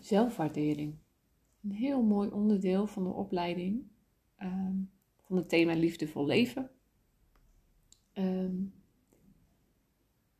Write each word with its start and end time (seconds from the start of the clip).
zelfwaardering. 0.00 0.94
Een 1.62 1.72
heel 1.72 2.02
mooi 2.02 2.30
onderdeel 2.30 2.86
van 2.86 3.04
de 3.04 3.10
opleiding 3.12 3.82
ehm, 4.36 4.76
van 5.20 5.36
het 5.36 5.48
thema 5.48 5.74
liefdevol 5.74 6.26
leven. 6.26 6.70
Ehm, 8.12 8.54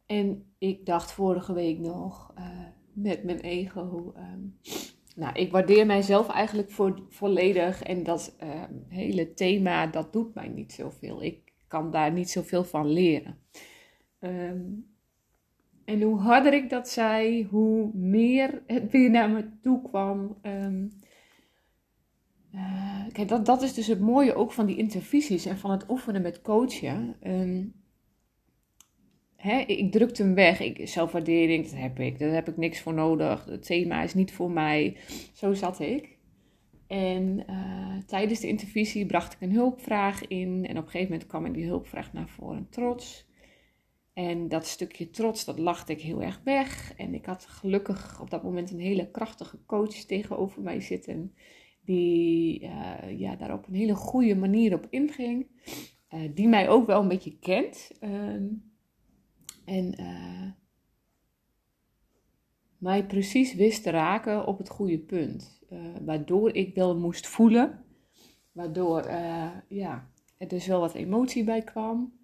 en 0.06 0.44
ik 0.58 0.86
dacht 0.86 1.12
vorige 1.12 1.52
week 1.52 1.78
nog 1.78 2.32
uh, 2.38 2.66
met 2.92 3.24
mijn 3.24 3.40
ego. 3.40 4.12
Ehm, 4.16 4.40
nou, 5.16 5.34
ik 5.38 5.52
waardeer 5.52 5.86
mijzelf 5.86 6.28
eigenlijk 6.28 6.70
voor, 6.70 7.02
volledig. 7.08 7.82
En 7.82 8.02
dat 8.02 8.36
hele 8.88 9.34
thema, 9.34 9.86
dat 9.86 10.12
doet 10.12 10.34
mij 10.34 10.48
niet 10.48 10.72
zoveel. 10.72 11.22
Ik 11.22 11.52
kan 11.68 11.90
daar 11.90 12.12
niet 12.12 12.30
zoveel 12.30 12.64
van 12.64 12.86
leren. 12.86 13.38
En 15.84 16.02
hoe 16.02 16.18
harder 16.18 16.52
ik 16.52 16.70
dat 16.70 16.88
zei, 16.88 17.44
hoe 17.44 17.90
meer 17.94 18.62
het 18.66 18.90
weer 18.90 19.10
naar 19.10 19.30
me 19.30 19.48
toe 19.60 19.82
kwam. 19.82 20.36
Um, 20.42 20.90
kijk, 23.12 23.28
dat, 23.28 23.46
dat 23.46 23.62
is 23.62 23.74
dus 23.74 23.86
het 23.86 24.00
mooie 24.00 24.34
ook 24.34 24.52
van 24.52 24.66
die 24.66 24.76
intervisies 24.76 25.46
en 25.46 25.58
van 25.58 25.70
het 25.70 25.88
oefenen 25.88 26.22
met 26.22 26.42
coachen. 26.42 27.16
Um, 27.22 27.72
hè, 29.36 29.58
ik 29.58 29.92
drukte 29.92 30.22
hem 30.22 30.34
weg. 30.34 30.60
Ik, 30.60 30.88
zelfwaardering, 30.88 31.64
dat 31.64 31.80
heb 31.80 31.98
ik. 31.98 32.18
Daar 32.18 32.32
heb 32.32 32.48
ik 32.48 32.56
niks 32.56 32.80
voor 32.80 32.94
nodig. 32.94 33.44
Het 33.44 33.66
thema 33.66 34.02
is 34.02 34.14
niet 34.14 34.32
voor 34.32 34.50
mij. 34.50 34.96
Zo 35.32 35.52
zat 35.52 35.80
ik. 35.80 36.18
En 36.86 37.44
uh, 37.50 37.96
tijdens 38.06 38.40
de 38.40 38.48
intervisie 38.48 39.06
bracht 39.06 39.32
ik 39.32 39.40
een 39.40 39.52
hulpvraag 39.52 40.26
in. 40.26 40.66
En 40.68 40.78
op 40.78 40.84
een 40.84 40.90
gegeven 40.90 41.10
moment 41.10 41.28
kwam 41.28 41.46
ik 41.46 41.54
die 41.54 41.66
hulpvraag 41.66 42.12
naar 42.12 42.28
voren. 42.28 42.66
Trots. 42.70 43.32
En 44.14 44.48
dat 44.48 44.66
stukje 44.66 45.10
trots, 45.10 45.44
dat 45.44 45.58
lachte 45.58 45.92
ik 45.92 46.00
heel 46.00 46.22
erg 46.22 46.40
weg. 46.44 46.94
En 46.96 47.14
ik 47.14 47.26
had 47.26 47.46
gelukkig 47.46 48.20
op 48.20 48.30
dat 48.30 48.42
moment 48.42 48.70
een 48.70 48.80
hele 48.80 49.10
krachtige 49.10 49.58
coach 49.66 49.94
tegenover 49.94 50.62
mij 50.62 50.80
zitten. 50.80 51.34
Die 51.84 52.62
uh, 52.62 53.18
ja, 53.18 53.36
daar 53.36 53.52
op 53.52 53.66
een 53.66 53.74
hele 53.74 53.94
goede 53.94 54.34
manier 54.34 54.74
op 54.74 54.86
inging. 54.90 55.46
Uh, 56.10 56.30
die 56.34 56.48
mij 56.48 56.68
ook 56.68 56.86
wel 56.86 57.02
een 57.02 57.08
beetje 57.08 57.38
kent. 57.38 57.90
Uh, 58.00 58.10
en 59.64 60.00
uh, 60.00 60.50
mij 62.78 63.06
precies 63.06 63.54
wist 63.54 63.82
te 63.82 63.90
raken 63.90 64.46
op 64.46 64.58
het 64.58 64.68
goede 64.68 64.98
punt. 64.98 65.62
waardoor 66.04 66.54
ik 66.54 66.74
wel 66.74 66.98
moest 66.98 67.26
voelen. 67.26 67.84
Waardoor 68.52 69.10
ja, 69.68 70.10
er 70.38 70.48
dus 70.48 70.66
wel 70.66 70.80
wat 70.80 70.94
emotie 70.94 71.44
bij 71.44 71.62
kwam. 71.62 72.23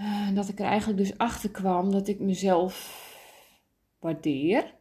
Uh, 0.00 0.34
dat 0.34 0.48
ik 0.48 0.58
er 0.58 0.66
eigenlijk 0.66 0.98
dus 0.98 1.18
achter 1.18 1.50
kwam 1.50 1.90
dat 1.90 2.08
ik 2.08 2.20
mezelf 2.20 3.08
waardeer. 3.98 4.74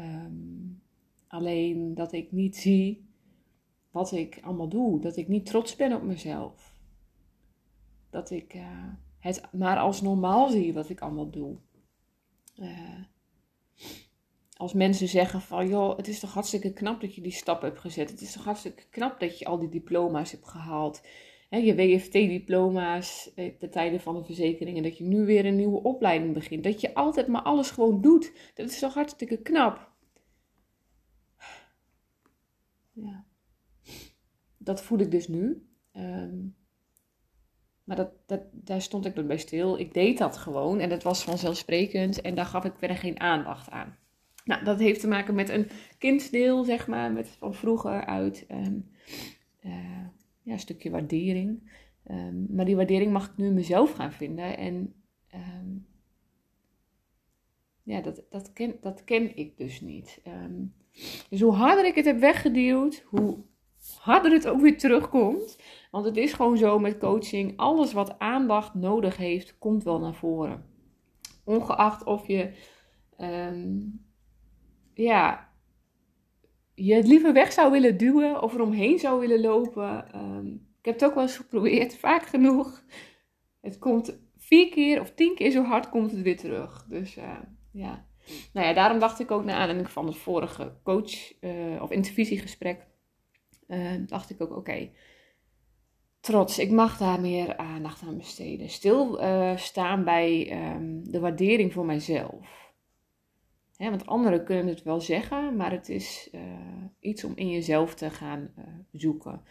Um, 0.00 0.82
alleen 1.26 1.94
dat 1.94 2.12
ik 2.12 2.32
niet 2.32 2.56
zie 2.56 3.08
wat 3.90 4.12
ik 4.12 4.38
allemaal 4.42 4.68
doe. 4.68 5.00
Dat 5.00 5.16
ik 5.16 5.28
niet 5.28 5.46
trots 5.46 5.76
ben 5.76 5.92
op 5.92 6.02
mezelf. 6.02 6.74
Dat 8.10 8.30
ik 8.30 8.54
uh, 8.54 8.88
het 9.18 9.52
maar 9.52 9.78
als 9.78 10.00
normaal 10.00 10.50
zie 10.50 10.72
wat 10.72 10.88
ik 10.88 11.00
allemaal 11.00 11.30
doe. 11.30 11.56
Uh, 12.56 13.00
als 14.56 14.72
mensen 14.72 15.08
zeggen 15.08 15.40
van, 15.40 15.68
joh, 15.68 15.96
het 15.96 16.08
is 16.08 16.20
toch 16.20 16.32
hartstikke 16.32 16.72
knap 16.72 17.00
dat 17.00 17.14
je 17.14 17.20
die 17.20 17.32
stap 17.32 17.62
hebt 17.62 17.78
gezet. 17.78 18.10
Het 18.10 18.20
is 18.20 18.32
toch 18.32 18.44
hartstikke 18.44 18.88
knap 18.90 19.20
dat 19.20 19.38
je 19.38 19.44
al 19.44 19.58
die 19.58 19.68
diploma's 19.68 20.30
hebt 20.30 20.48
gehaald 20.48 21.02
je 21.60 21.74
WFT-diploma's 21.74 23.32
eh, 23.34 23.52
de 23.58 23.68
tijden 23.68 24.00
van 24.00 24.14
de 24.14 24.24
verzekeringen, 24.24 24.82
dat 24.82 24.98
je 24.98 25.04
nu 25.04 25.24
weer 25.24 25.46
een 25.46 25.56
nieuwe 25.56 25.82
opleiding 25.82 26.34
begint. 26.34 26.64
Dat 26.64 26.80
je 26.80 26.94
altijd 26.94 27.26
maar 27.26 27.42
alles 27.42 27.70
gewoon 27.70 28.00
doet. 28.00 28.32
Dat 28.54 28.70
is 28.70 28.78
toch 28.78 28.94
hartstikke 28.94 29.42
knap. 29.42 29.90
Ja. 32.92 33.24
Dat 34.58 34.82
voel 34.82 34.98
ik 34.98 35.10
dus 35.10 35.28
nu. 35.28 35.66
Um, 35.96 36.56
maar 37.84 37.96
dat, 37.96 38.10
dat, 38.26 38.42
daar 38.52 38.82
stond 38.82 39.06
ik 39.06 39.14
dan 39.14 39.26
bij 39.26 39.38
stil. 39.38 39.78
Ik 39.78 39.94
deed 39.94 40.18
dat 40.18 40.36
gewoon 40.36 40.80
en 40.80 40.88
dat 40.88 41.02
was 41.02 41.24
vanzelfsprekend 41.24 42.20
en 42.20 42.34
daar 42.34 42.46
gaf 42.46 42.64
ik 42.64 42.72
verder 42.76 42.96
geen 42.96 43.20
aandacht 43.20 43.70
aan. 43.70 43.96
Nou, 44.44 44.64
dat 44.64 44.78
heeft 44.78 45.00
te 45.00 45.08
maken 45.08 45.34
met 45.34 45.48
een 45.48 45.68
kindsdeel, 45.98 46.64
zeg 46.64 46.86
maar, 46.86 47.12
met, 47.12 47.28
van 47.28 47.54
vroeger 47.54 48.04
uit. 48.04 48.46
Um, 48.50 48.90
ja, 50.42 50.52
een 50.52 50.58
stukje 50.58 50.90
waardering. 50.90 51.70
Um, 52.10 52.46
maar 52.50 52.64
die 52.64 52.76
waardering 52.76 53.12
mag 53.12 53.26
ik 53.26 53.36
nu 53.36 53.50
mezelf 53.50 53.92
gaan 53.92 54.12
vinden. 54.12 54.56
En 54.56 54.94
um, 55.34 55.86
ja, 57.82 58.00
dat, 58.00 58.22
dat, 58.30 58.52
ken, 58.52 58.76
dat 58.80 59.04
ken 59.04 59.36
ik 59.36 59.56
dus 59.56 59.80
niet. 59.80 60.20
Um, 60.26 60.74
dus 61.28 61.40
hoe 61.40 61.52
harder 61.52 61.84
ik 61.84 61.94
het 61.94 62.04
heb 62.04 62.18
weggeduwd, 62.18 63.04
hoe 63.06 63.38
harder 63.98 64.32
het 64.32 64.48
ook 64.48 64.60
weer 64.60 64.78
terugkomt. 64.78 65.58
Want 65.90 66.04
het 66.04 66.16
is 66.16 66.32
gewoon 66.32 66.56
zo 66.56 66.78
met 66.78 66.98
coaching. 66.98 67.56
Alles 67.56 67.92
wat 67.92 68.18
aandacht 68.18 68.74
nodig 68.74 69.16
heeft, 69.16 69.58
komt 69.58 69.84
wel 69.84 69.98
naar 69.98 70.14
voren. 70.14 70.64
Ongeacht 71.44 72.04
of 72.04 72.26
je 72.26 72.52
ja, 74.94 75.51
je 76.74 76.94
het 76.94 77.06
liever 77.06 77.32
weg 77.32 77.52
zou 77.52 77.70
willen 77.70 77.96
duwen 77.96 78.42
of 78.42 78.54
eromheen 78.54 78.98
zou 78.98 79.20
willen 79.20 79.40
lopen. 79.40 80.18
Um, 80.18 80.66
ik 80.78 80.84
heb 80.84 80.94
het 80.94 81.04
ook 81.04 81.14
wel 81.14 81.22
eens 81.22 81.36
geprobeerd, 81.36 81.96
vaak 82.06 82.26
genoeg. 82.26 82.82
Het 83.60 83.78
komt 83.78 84.18
vier 84.36 84.68
keer 84.68 85.00
of 85.00 85.10
tien 85.14 85.34
keer 85.34 85.50
zo 85.50 85.62
hard 85.62 85.88
komt 85.88 86.10
het 86.10 86.22
weer 86.22 86.36
terug. 86.36 86.84
Dus 86.88 87.16
uh, 87.16 87.38
ja. 87.72 88.06
Nou 88.52 88.66
ja, 88.66 88.72
daarom 88.72 88.98
dacht 88.98 89.20
ik 89.20 89.30
ook 89.30 89.44
naar 89.44 89.56
aanleiding 89.56 89.90
van 89.90 90.06
het 90.06 90.16
vorige 90.16 90.76
coach 90.82 91.40
uh, 91.40 91.82
of 91.82 91.90
intervisiegesprek. 91.90 92.86
Uh, 93.68 93.90
dacht 94.06 94.30
ik 94.30 94.40
ook, 94.40 94.56
oké, 94.56 94.90
trots, 96.20 96.58
ik 96.58 96.70
mag 96.70 96.98
daar 96.98 97.20
meer 97.20 97.56
aandacht 97.56 98.02
aan 98.02 98.16
besteden. 98.16 98.68
Stil 98.68 99.20
staan 99.56 100.04
bij 100.04 100.52
um, 100.74 101.10
de 101.10 101.20
waardering 101.20 101.72
voor 101.72 101.84
mijzelf 101.84 102.71
want 103.76 104.06
anderen 104.06 104.44
kunnen 104.44 104.66
het 104.66 104.82
wel 104.82 105.00
zeggen, 105.00 105.56
maar 105.56 105.70
het 105.70 105.88
is 105.88 106.28
uh, 106.32 106.40
iets 107.00 107.24
om 107.24 107.32
in 107.34 107.50
jezelf 107.50 107.94
te 107.94 108.10
gaan 108.10 108.50
uh, 108.58 108.64
zoeken, 108.92 109.42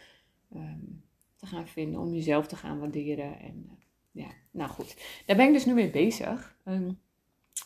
um, 0.54 1.02
te 1.36 1.46
gaan 1.46 1.66
vinden, 1.66 2.00
om 2.00 2.12
jezelf 2.12 2.46
te 2.46 2.56
gaan 2.56 2.78
waarderen. 2.78 3.40
En 3.40 3.66
uh, 3.66 3.72
ja, 4.10 4.30
nou 4.50 4.70
goed, 4.70 5.22
daar 5.26 5.36
ben 5.36 5.46
ik 5.46 5.52
dus 5.52 5.64
nu 5.64 5.74
mee 5.74 5.90
bezig 5.90 6.58
um, 6.64 6.98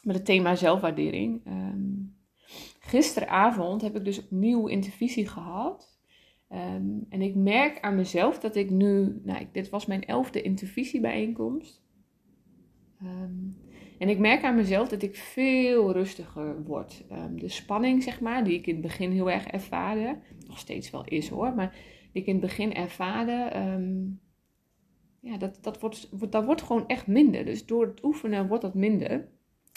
met 0.03 0.17
het 0.17 0.25
thema 0.25 0.55
zelfwaardering. 0.55 1.47
Um, 1.47 2.17
gisteravond 2.79 3.83
heb 3.83 3.97
ik 3.97 4.05
dus 4.05 4.19
opnieuw 4.25 4.67
intervisie 4.67 5.29
gehad. 5.29 5.99
en 7.09 7.23
ik 7.23 7.35
merk 7.35 7.81
aan 7.81 7.97
mezelf 7.97 8.39
dat 8.39 8.57
ik 8.57 8.71
nu, 8.71 9.21
nou, 9.25 9.47
dit 9.53 9.69
was 9.69 9.87
mijn 9.87 10.05
elfde 10.05 10.43
intervisiebijeenkomst. 10.43 11.83
Um, 13.03 13.57
en 13.99 14.09
ik 14.09 14.19
merk 14.19 14.43
aan 14.43 14.55
mezelf 14.55 14.89
dat 14.89 15.03
ik 15.03 15.17
veel 15.17 15.93
rustiger 15.93 16.63
word. 16.63 17.05
Um, 17.13 17.41
de 17.41 17.49
spanning, 17.49 18.03
zeg 18.03 18.21
maar, 18.21 18.45
die 18.45 18.55
ik 18.55 18.67
in 18.67 18.73
het 18.73 18.83
begin 18.83 19.11
heel 19.11 19.31
erg 19.31 19.47
ervaarde, 19.47 20.19
nog 20.47 20.59
steeds 20.59 20.91
wel 20.91 21.05
is 21.05 21.29
hoor, 21.29 21.55
maar 21.55 21.77
die 22.13 22.23
ik 22.23 22.29
in 22.29 22.37
het 22.37 22.43
begin 22.43 22.75
ervaarde, 22.75 23.57
um, 23.57 24.21
ja, 25.21 25.37
dat, 25.37 25.59
dat, 25.61 25.81
wordt, 25.81 26.31
dat 26.33 26.45
wordt 26.45 26.63
gewoon 26.63 26.87
echt 26.87 27.07
minder. 27.07 27.45
Dus 27.45 27.67
door 27.67 27.87
het 27.87 28.05
oefenen 28.05 28.49
wordt 28.49 28.63
dat 28.63 28.75
minder. 28.75 29.29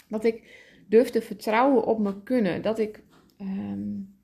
Dat 0.08 0.24
ik 0.24 0.68
durf 0.88 1.10
te 1.10 1.22
vertrouwen 1.22 1.84
op 1.84 1.98
mijn 1.98 2.22
kunnen. 2.22 2.62
Dat 2.62 2.78
ik. 2.78 3.04
Um, 3.40 4.18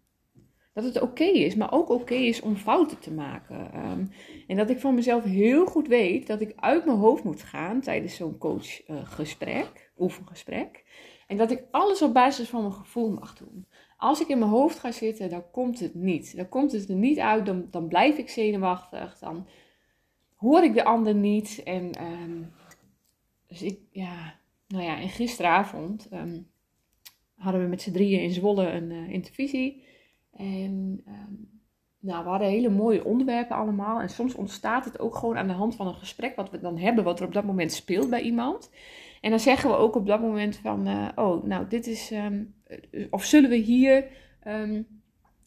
dat 0.77 0.85
het 0.85 1.01
oké 1.01 1.25
is, 1.25 1.55
maar 1.55 1.73
ook 1.73 1.89
oké 1.89 2.15
is 2.15 2.41
om 2.41 2.57
fouten 2.57 2.99
te 2.99 3.13
maken. 3.13 3.91
Um, 3.91 4.11
en 4.47 4.57
dat 4.57 4.71
ik 4.71 4.81
van 4.81 4.95
mezelf 4.95 5.25
heel 5.25 5.67
goed 5.67 5.89
weet 5.89 6.27
dat 6.27 6.41
ik 6.41 6.53
uit 6.57 6.85
mijn 6.85 6.99
hoofd 6.99 7.25
moet 7.25 7.43
gaan 7.43 7.81
tijdens 7.81 8.17
zo'n 8.17 8.39
coachgesprek 8.39 9.91
oefengesprek. 9.99 10.85
En 11.27 11.37
dat 11.37 11.51
ik 11.51 11.65
alles 11.71 12.03
op 12.03 12.15
basis 12.15 12.49
van 12.49 12.61
mijn 12.61 12.73
gevoel 12.73 13.11
mag 13.11 13.35
doen. 13.35 13.67
Als 13.97 14.21
ik 14.21 14.29
in 14.29 14.39
mijn 14.39 14.51
hoofd 14.51 14.79
ga 14.79 14.93
zitten, 14.93 15.31
dan 15.31 15.51
komt 15.51 15.81
het 15.81 15.95
niet. 15.95 16.37
Dan 16.37 16.49
komt 16.49 16.73
het 16.73 16.89
er 16.89 16.95
niet 16.95 17.19
uit, 17.19 17.47
dan, 17.47 17.67
dan 17.71 17.89
blijf 17.89 18.19
ik 18.19 18.29
zenuwachtig. 18.29 19.19
Dan 19.19 19.49
hoor 20.35 20.63
ik 20.63 20.75
de 20.75 20.85
ander 20.85 21.15
niet. 21.15 21.61
En 21.65 21.91
um, 22.03 22.53
dus 23.47 23.63
ik, 23.63 23.79
ja, 23.91 24.39
nou 24.69 24.85
ja, 24.85 25.01
en 25.01 25.09
gisteravond 25.09 26.09
um, 26.13 26.51
hadden 27.35 27.63
we 27.63 27.69
met 27.69 27.83
z'n 27.83 27.93
drieën 27.93 28.23
in 28.23 28.31
Zwolle 28.31 28.71
een 28.71 28.91
uh, 28.91 29.13
intervisie. 29.13 29.85
En 30.37 31.03
um, 31.09 31.57
nou, 32.07 32.25
we 32.25 32.31
hadden 32.31 32.49
hele 32.49 32.69
mooie 32.69 33.05
onderwerpen 33.05 33.57
allemaal. 33.57 34.01
En 34.01 34.09
soms 34.09 34.35
ontstaat 34.35 34.85
het 34.85 34.99
ook 34.99 35.17
gewoon 35.17 35.37
aan 35.37 35.47
de 35.47 35.53
hand 35.53 35.77
van 35.77 35.87
een 35.87 35.95
gesprek 35.95 36.37
wat 36.37 36.51
we 36.51 36.61
dan 36.61 36.79
hebben, 36.79 37.05
wat 37.05 37.21
er 37.21 37.27
op 37.27 37.33
dat 37.33 37.45
moment 37.45 37.73
speelt 37.73 38.11
bij 38.11 38.21
iemand. 38.21 38.71
En 39.21 39.31
dan 39.31 39.41
zeggen 39.41 39.71
we 39.71 39.77
ook 39.77 39.95
op 39.95 40.07
dat 40.07 40.21
moment 40.21 40.57
van, 40.57 40.89
uh, 40.89 41.09
oh, 41.15 41.45
nou, 41.45 41.67
dit 41.69 41.87
is, 41.87 42.11
um, 42.11 42.55
of 43.11 43.25
zullen 43.25 43.51
we 43.51 43.57
hier 43.57 44.07
um, 44.47 44.87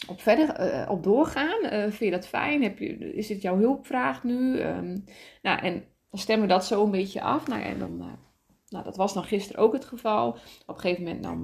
op 0.07 0.21
verder 0.21 0.73
uh, 0.73 0.89
op 0.89 1.03
doorgaan? 1.03 1.63
Uh, 1.63 1.81
vind 1.81 1.97
je 1.97 2.11
dat 2.11 2.27
fijn? 2.27 2.63
Heb 2.63 2.79
je, 2.79 3.13
is 3.13 3.27
dit 3.27 3.41
jouw 3.41 3.57
hulpvraag 3.57 4.23
nu? 4.23 4.57
Nou, 5.41 5.59
en 5.61 5.83
dan 6.09 6.19
stemmen 6.19 6.47
we 6.47 6.53
dat 6.53 6.65
zo 6.65 6.83
een 6.83 6.91
beetje 6.91 7.21
af. 7.21 7.47
Nou, 7.47 7.61
en 7.61 7.79
dan, 7.79 7.97
nou, 8.69 8.83
dat 8.83 8.97
was 8.97 9.13
dan 9.13 9.23
gisteren 9.23 9.61
ook 9.61 9.73
het 9.73 9.85
geval. 9.85 10.29
Op 10.65 10.75
een 10.75 10.79
gegeven 10.79 11.03
moment 11.03 11.23
dan, 11.23 11.41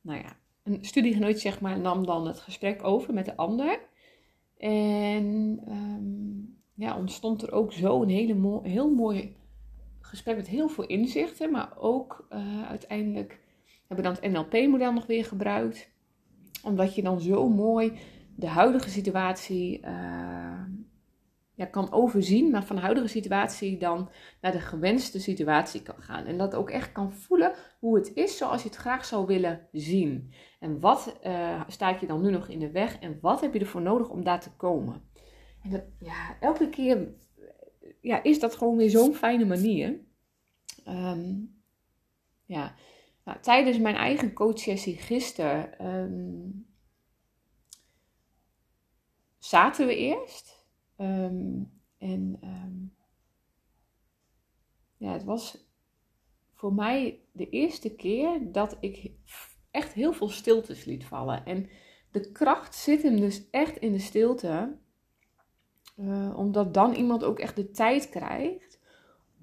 nou 0.00 0.20
ja, 0.20 0.36
een 0.66 0.84
studiegenoot 0.84 1.38
zeg 1.38 1.60
maar, 1.60 1.78
nam 1.78 2.06
dan 2.06 2.26
het 2.26 2.40
gesprek 2.40 2.84
over 2.84 3.14
met 3.14 3.24
de 3.24 3.36
ander. 3.36 3.80
En 4.58 5.60
um, 5.68 6.58
ja, 6.74 6.96
ontstond 6.96 7.42
er 7.42 7.52
ook 7.52 7.72
zo 7.72 8.02
een 8.02 8.08
hele 8.08 8.60
heel 8.62 8.90
mooi 8.90 9.36
gesprek 10.00 10.36
met 10.36 10.48
heel 10.48 10.68
veel 10.68 10.86
inzichten. 10.86 11.50
Maar 11.50 11.78
ook 11.78 12.26
uh, 12.30 12.68
uiteindelijk 12.68 13.40
hebben 13.86 13.96
we 13.96 14.12
dan 14.12 14.12
het 14.20 14.52
NLP-model 14.52 14.92
nog 14.92 15.06
weer 15.06 15.24
gebruikt. 15.24 15.90
Omdat 16.62 16.94
je 16.94 17.02
dan 17.02 17.20
zo 17.20 17.48
mooi 17.48 17.92
de 18.34 18.48
huidige 18.48 18.90
situatie 18.90 19.80
uh, 19.80 20.62
ja, 21.56 21.66
kan 21.66 21.92
overzien, 21.92 22.50
maar 22.50 22.64
van 22.64 22.76
huidige 22.76 23.08
situatie 23.08 23.78
dan 23.78 24.10
naar 24.40 24.52
de 24.52 24.60
gewenste 24.60 25.20
situatie 25.20 25.82
kan 25.82 26.02
gaan. 26.02 26.24
En 26.24 26.38
dat 26.38 26.54
ook 26.54 26.70
echt 26.70 26.92
kan 26.92 27.12
voelen 27.12 27.52
hoe 27.78 27.96
het 27.96 28.10
is 28.14 28.36
zoals 28.36 28.62
je 28.62 28.68
het 28.68 28.78
graag 28.78 29.04
zou 29.04 29.26
willen 29.26 29.68
zien. 29.72 30.32
En 30.60 30.80
wat 30.80 31.18
uh, 31.26 31.62
staat 31.66 32.00
je 32.00 32.06
dan 32.06 32.22
nu 32.22 32.30
nog 32.30 32.48
in 32.48 32.58
de 32.58 32.70
weg 32.70 32.98
en 32.98 33.18
wat 33.20 33.40
heb 33.40 33.52
je 33.52 33.60
ervoor 33.60 33.82
nodig 33.82 34.08
om 34.08 34.24
daar 34.24 34.40
te 34.40 34.56
komen? 34.56 35.02
En 35.62 35.70
dat, 35.70 35.82
ja, 35.98 36.36
elke 36.40 36.68
keer 36.68 37.14
ja, 38.00 38.22
is 38.22 38.40
dat 38.40 38.56
gewoon 38.56 38.76
weer 38.76 38.90
zo'n 38.90 39.14
fijne 39.14 39.44
manier. 39.44 40.00
Um, 40.88 41.54
ja, 42.44 42.74
tijdens 43.40 43.78
mijn 43.78 43.94
eigen 43.94 44.32
coachsessie 44.32 44.96
gisteren 44.96 45.86
um, 45.86 46.66
zaten 49.38 49.86
we 49.86 49.96
eerst. 49.96 50.55
Um, 50.98 51.72
en 51.98 52.38
ja, 54.96 55.12
het 55.12 55.24
was 55.24 55.68
voor 56.54 56.74
mij 56.74 57.20
de 57.32 57.48
eerste 57.48 57.94
keer 57.94 58.52
dat 58.52 58.76
ik 58.80 59.12
echt 59.70 59.92
heel 59.92 60.12
veel 60.12 60.28
stiltes 60.28 60.84
liet 60.84 61.04
vallen. 61.04 61.44
En 61.44 61.68
de 62.10 62.32
kracht 62.32 62.74
zit 62.74 63.02
hem 63.02 63.20
dus 63.20 63.50
echt 63.50 63.76
in 63.76 63.92
de 63.92 63.98
stilte. 63.98 64.78
Uh, 65.96 66.34
omdat 66.36 66.74
dan 66.74 66.94
iemand 66.94 67.24
ook 67.24 67.38
echt 67.38 67.56
de 67.56 67.70
tijd 67.70 68.08
krijgt 68.08 68.80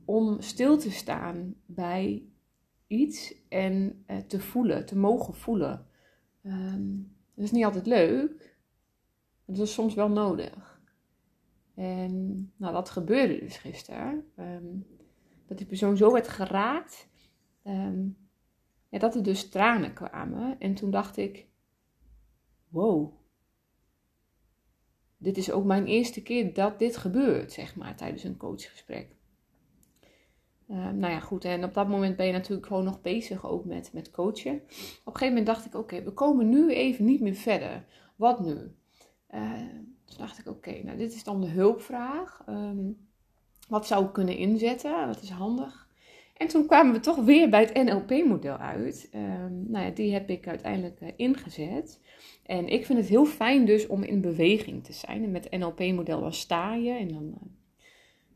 om 0.05 0.41
stil 0.41 0.77
te 0.77 0.91
staan 0.91 1.55
bij 1.65 2.23
iets 2.87 3.47
en 3.49 4.03
uh, 4.07 4.17
te 4.17 4.39
voelen, 4.39 4.85
te 4.85 4.97
mogen 4.97 5.33
voelen. 5.33 5.87
Um, 6.43 7.15
dat 7.35 7.45
is 7.45 7.51
niet 7.51 7.65
altijd 7.65 7.85
leuk, 7.85 8.57
maar 9.45 9.55
dat 9.55 9.67
is 9.67 9.73
soms 9.73 9.93
wel 9.93 10.09
nodig. 10.09 10.72
En 11.75 12.53
nou, 12.55 12.73
dat 12.73 12.89
gebeurde 12.89 13.39
dus 13.39 13.57
gisteren. 13.57 14.31
Um, 14.39 14.85
dat 15.47 15.57
die 15.57 15.67
persoon 15.67 15.97
zo 15.97 16.11
werd 16.11 16.27
geraakt, 16.27 17.07
um, 17.63 18.17
ja, 18.89 18.99
dat 18.99 19.15
er 19.15 19.23
dus 19.23 19.49
tranen 19.49 19.93
kwamen. 19.93 20.59
En 20.59 20.73
toen 20.73 20.91
dacht 20.91 21.17
ik, 21.17 21.47
wow, 22.69 23.13
dit 25.17 25.37
is 25.37 25.51
ook 25.51 25.65
mijn 25.65 25.85
eerste 25.85 26.23
keer 26.23 26.53
dat 26.53 26.79
dit 26.79 26.97
gebeurt, 26.97 27.51
zeg 27.51 27.75
maar, 27.75 27.95
tijdens 27.95 28.23
een 28.23 28.37
coachgesprek. 28.37 29.15
Uh, 30.69 30.77
nou 30.77 31.13
ja, 31.13 31.19
goed. 31.19 31.45
En 31.45 31.63
op 31.63 31.73
dat 31.73 31.87
moment 31.87 32.15
ben 32.15 32.25
je 32.25 32.31
natuurlijk 32.31 32.67
gewoon 32.67 32.83
nog 32.83 33.01
bezig 33.01 33.45
ook 33.45 33.65
met, 33.65 33.93
met 33.93 34.11
coachen. 34.11 34.55
Op 34.55 34.61
een 34.79 35.01
gegeven 35.03 35.27
moment 35.27 35.45
dacht 35.45 35.65
ik, 35.65 35.75
oké, 35.75 36.03
we 36.03 36.11
komen 36.11 36.49
nu 36.49 36.73
even 36.73 37.05
niet 37.05 37.21
meer 37.21 37.35
verder. 37.35 37.85
Wat 38.15 38.39
nu? 38.39 38.75
Toen 40.05 40.17
dacht 40.17 40.39
ik, 40.39 40.47
oké, 40.47 40.83
nou 40.83 40.97
dit 40.97 41.13
is 41.13 41.23
dan 41.23 41.41
de 41.41 41.47
hulpvraag. 41.47 42.43
Um, 42.49 42.97
wat 43.67 43.87
zou 43.87 44.05
ik 44.05 44.13
kunnen 44.13 44.37
inzetten? 44.37 45.07
Wat 45.07 45.21
is 45.21 45.29
handig? 45.29 45.87
En 46.37 46.47
toen 46.47 46.65
kwamen 46.65 46.93
we 46.93 46.99
toch 46.99 47.23
weer 47.23 47.49
bij 47.49 47.61
het 47.61 47.83
NLP-model 47.83 48.57
uit. 48.57 49.09
Um, 49.15 49.65
nou 49.67 49.85
ja, 49.85 49.91
die 49.91 50.13
heb 50.13 50.29
ik 50.29 50.47
uiteindelijk 50.47 51.01
uh, 51.01 51.09
ingezet. 51.15 52.01
En 52.45 52.67
ik 52.67 52.85
vind 52.85 52.99
het 52.99 53.07
heel 53.07 53.25
fijn 53.25 53.65
dus 53.65 53.87
om 53.87 54.03
in 54.03 54.21
beweging 54.21 54.83
te 54.83 54.93
zijn. 54.93 55.23
En 55.23 55.31
met 55.31 55.47
het 55.49 55.59
NLP-model 55.59 56.21
dan 56.21 56.33
sta 56.33 56.75
je 56.75 56.91
en 56.91 57.07
dan, 57.07 57.37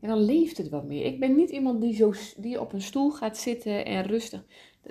en 0.00 0.08
dan 0.08 0.20
leeft 0.20 0.56
het 0.56 0.68
wat 0.68 0.84
meer. 0.84 1.04
Ik 1.04 1.20
ben 1.20 1.36
niet 1.36 1.50
iemand 1.50 1.80
die, 1.80 1.94
zo, 1.94 2.12
die 2.36 2.60
op 2.60 2.72
een 2.72 2.82
stoel 2.82 3.10
gaat 3.10 3.38
zitten 3.38 3.84
en 3.84 4.06
rustig. 4.06 4.44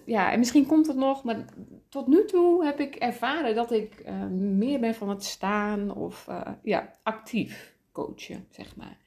Ja, 0.06 0.32
en 0.32 0.40
misschien 0.40 0.66
komt 0.66 0.88
het 0.88 0.96
nog, 0.96 1.24
maar 1.24 1.46
tot 1.90 2.08
nu 2.08 2.26
toe 2.26 2.66
heb 2.66 2.80
ik 2.80 2.96
ervaren 2.96 3.56
dat 3.56 3.72
ik 3.72 4.04
uh, 4.06 4.26
meer 4.30 4.80
ben 4.80 4.96
van 4.96 5.10
het 5.10 5.24
staan 5.24 5.96
of 5.96 6.28
ja, 6.64 6.94
actief 7.04 7.76
coachen, 7.92 8.46
zeg 8.50 8.76
maar. 8.76 8.98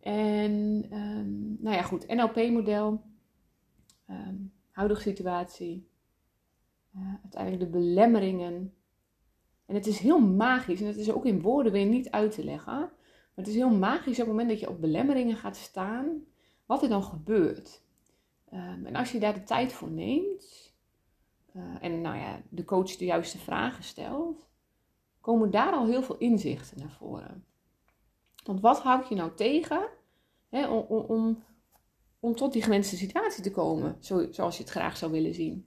En 0.00 0.84
um, 0.92 1.56
nou 1.60 1.76
ja, 1.76 1.82
goed, 1.82 2.06
NLP-model, 2.06 3.02
um, 4.10 4.52
huidige 4.70 5.00
situatie, 5.00 5.88
uh, 6.96 7.14
uiteindelijk 7.22 7.62
de 7.62 7.78
belemmeringen. 7.78 8.74
En 9.66 9.74
het 9.74 9.86
is 9.86 9.98
heel 9.98 10.20
magisch, 10.20 10.80
en 10.80 10.86
het 10.86 10.96
is 10.96 11.12
ook 11.12 11.26
in 11.26 11.40
woorden 11.40 11.72
weer 11.72 11.86
niet 11.86 12.10
uit 12.10 12.32
te 12.32 12.44
leggen. 12.44 12.74
Maar 12.74 13.44
het 13.44 13.48
is 13.48 13.54
heel 13.54 13.70
magisch 13.70 14.12
op 14.12 14.26
het 14.26 14.26
moment 14.26 14.48
dat 14.48 14.60
je 14.60 14.68
op 14.68 14.80
belemmeringen 14.80 15.36
gaat 15.36 15.56
staan, 15.56 16.24
wat 16.66 16.82
er 16.82 16.88
dan 16.88 17.02
gebeurt. 17.02 17.82
Um, 18.52 18.86
en 18.86 18.96
als 18.96 19.12
je 19.12 19.18
daar 19.18 19.34
de 19.34 19.42
tijd 19.42 19.72
voor 19.72 19.90
neemt, 19.90 20.74
uh, 21.56 21.62
en 21.80 22.00
nou 22.00 22.16
ja, 22.16 22.42
de 22.48 22.64
coach 22.64 22.96
de 22.96 23.04
juiste 23.04 23.38
vragen 23.38 23.84
stelt, 23.84 24.48
komen 25.20 25.50
daar 25.50 25.72
al 25.72 25.86
heel 25.86 26.02
veel 26.02 26.18
inzichten 26.18 26.78
naar 26.78 26.90
voren. 26.90 27.44
Want 28.44 28.60
wat 28.60 28.80
houdt 28.80 29.08
je 29.08 29.14
nou 29.14 29.34
tegen 29.34 29.88
hè, 30.48 30.68
om, 30.68 31.04
om, 31.06 31.42
om 32.20 32.34
tot 32.34 32.52
die 32.52 32.62
gewenste 32.62 32.96
situatie 32.96 33.42
te 33.42 33.50
komen, 33.50 33.96
zo, 34.00 34.32
zoals 34.32 34.56
je 34.56 34.62
het 34.62 34.72
graag 34.72 34.96
zou 34.96 35.12
willen 35.12 35.34
zien? 35.34 35.66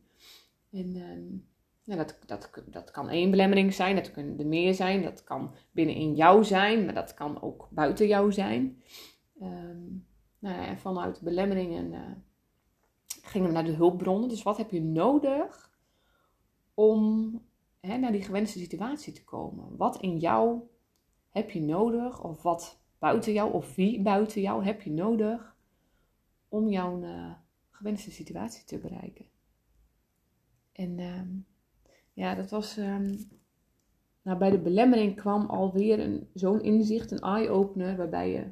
En 0.72 0.96
um, 0.96 1.48
ja, 1.84 1.96
dat, 1.96 2.20
dat, 2.26 2.64
dat 2.66 2.92
kan 2.92 3.10
één 3.10 3.32
belemmering 3.32 3.74
zijn, 3.74 3.96
dat 3.96 4.12
kunnen 4.12 4.40
er 4.40 4.48
meer 4.48 4.74
zijn, 4.74 5.02
dat 5.02 5.24
kan 5.24 5.56
binnenin 5.72 6.16
jou 6.16 6.44
zijn, 6.44 6.86
maar 6.86 6.94
dat 6.94 7.14
kan 7.14 7.42
ook 7.42 7.68
buiten 7.72 8.08
jou 8.08 8.32
zijn. 8.32 8.84
Um, 9.42 10.08
nou 10.40 10.56
ja, 10.56 10.66
en 10.68 10.80
vanuit 10.80 11.22
belemmeringen 11.22 11.92
uh, 11.92 12.00
gingen 13.08 13.54
naar 13.54 13.64
de 13.64 13.72
hulpbronnen. 13.72 14.30
Dus 14.30 14.44
wat 14.44 14.58
heb 14.58 14.72
je 14.72 14.82
nodig 14.82 15.74
om 16.74 17.42
hè, 17.80 17.98
naar 17.98 18.12
die 18.12 18.24
gewenste 18.24 18.60
situatie 18.60 19.14
te 19.14 19.24
komen? 19.24 19.78
Wat 19.78 20.02
in 20.02 20.18
jou 20.18 20.62
heb 21.30 21.50
je 21.52 21.62
nodig, 21.62 22.24
of 22.24 22.42
wat 22.42 22.80
buiten 23.00 23.34
jou, 23.34 23.54
of 23.54 23.76
wie 23.76 24.02
buiten 24.02 24.42
jou 24.42 24.64
heb 24.64 24.82
je 24.82 24.92
nodig 24.92 25.56
om 26.48 26.70
jouw 26.70 27.04
uh, 27.04 27.34
gewenste 27.72 28.12
situatie 28.12 28.64
te 28.64 28.78
bereiken? 28.78 29.26
En 30.72 30.98
uh, 30.98 31.22
ja, 32.14 32.36
dat 32.36 32.50
was. 32.50 32.78
Um, 32.78 33.30
nou, 34.22 34.38
bij 34.38 34.50
de 34.50 34.60
belemmering 34.60 35.16
kwam 35.16 35.46
alweer 35.46 36.28
zo'n 36.34 36.62
inzicht, 36.62 37.12
een 37.12 37.20
eye-opener, 37.20 37.98
waarbij 37.98 38.32
je, 38.32 38.52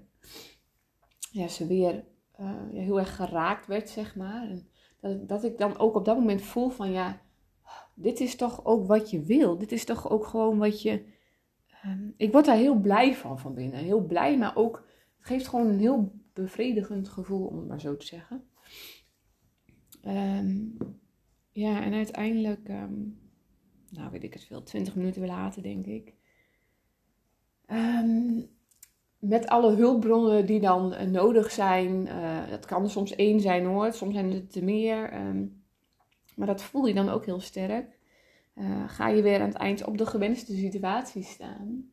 ja, 1.32 1.48
ze 1.48 1.68
weer 1.68 2.06
ja, 2.38 2.82
heel 2.82 3.00
erg 3.00 3.16
geraakt 3.16 3.68
werd, 3.68 3.90
zeg 3.90 4.16
maar. 4.16 4.50
En 4.50 4.68
dat, 5.00 5.28
dat 5.30 5.44
ik 5.44 5.58
dan 5.58 5.78
ook 5.78 5.96
op 5.96 6.06
dat 6.06 6.18
moment 6.18 6.42
voel 6.42 6.70
van 6.70 6.92
ja, 6.92 7.22
dit 7.96 8.20
is 8.20 8.36
toch 8.36 8.66
ook 8.66 8.88
wat 8.88 9.10
je 9.10 9.24
wil. 9.24 9.58
Dit 9.58 9.72
is 9.72 9.86
toch 9.86 10.10
ook 10.10 10.26
gewoon 10.26 10.58
wat 10.58 10.82
je 10.82 11.12
Ehm, 11.84 12.10
ik 12.18 12.32
word 12.32 12.46
daar 12.46 12.58
heel 12.58 12.80
blij 12.80 13.16
van 13.16 13.40
van 13.40 13.54
binnen. 13.54 13.80
Heel 13.80 14.06
blij, 14.06 14.38
maar 14.38 14.56
ook 14.56 14.76
het 15.18 15.28
geeft 15.28 15.48
gewoon 15.48 15.68
een 15.68 15.80
heel 15.80 16.22
bevredigend 16.34 17.10
gevoel, 17.10 17.48
om 17.48 17.58
het 17.58 17.68
maar 17.68 17.82
zo 17.82 17.98
te 17.98 18.06
zeggen. 18.06 18.48
Um, 20.08 20.78
ja, 21.52 21.84
en 21.84 21.94
uiteindelijk, 21.94 22.70
um, 22.70 23.20
nou 23.90 24.12
weet 24.12 24.24
ik 24.24 24.34
het 24.34 24.44
veel, 24.44 24.64
20 24.64 24.96
minuten 24.96 25.26
later 25.26 25.64
denk 25.64 25.86
ik. 25.86 26.14
Met 29.24 29.48
alle 29.48 29.76
hulpbronnen 29.76 30.46
die 30.46 30.60
dan 30.60 30.94
uh, 30.94 31.02
nodig 31.02 31.52
zijn. 31.52 32.08
Uh, 32.08 32.50
dat 32.50 32.66
kan 32.66 32.90
soms 32.90 33.16
één 33.16 33.40
zijn 33.40 33.66
hoor, 33.66 33.94
soms 33.94 34.14
zijn 34.14 34.32
het 34.32 34.56
er 34.56 34.64
meer. 34.64 35.14
maar 36.36 36.48
dat 36.48 36.62
voel 36.62 36.86
je 36.86 36.94
dan 36.94 37.10
ook 37.10 37.26
heel 37.26 37.40
sterk 37.40 38.02
uh, 38.56 38.90
ga 38.90 39.08
je 39.08 39.22
weer 39.22 39.42
aan 39.42 39.48
het 39.48 39.58
eind 39.58 39.84
op 39.84 39.98
de 39.98 40.06
gewenste 40.06 40.56
situatie 40.56 41.24
staan. 41.24 41.92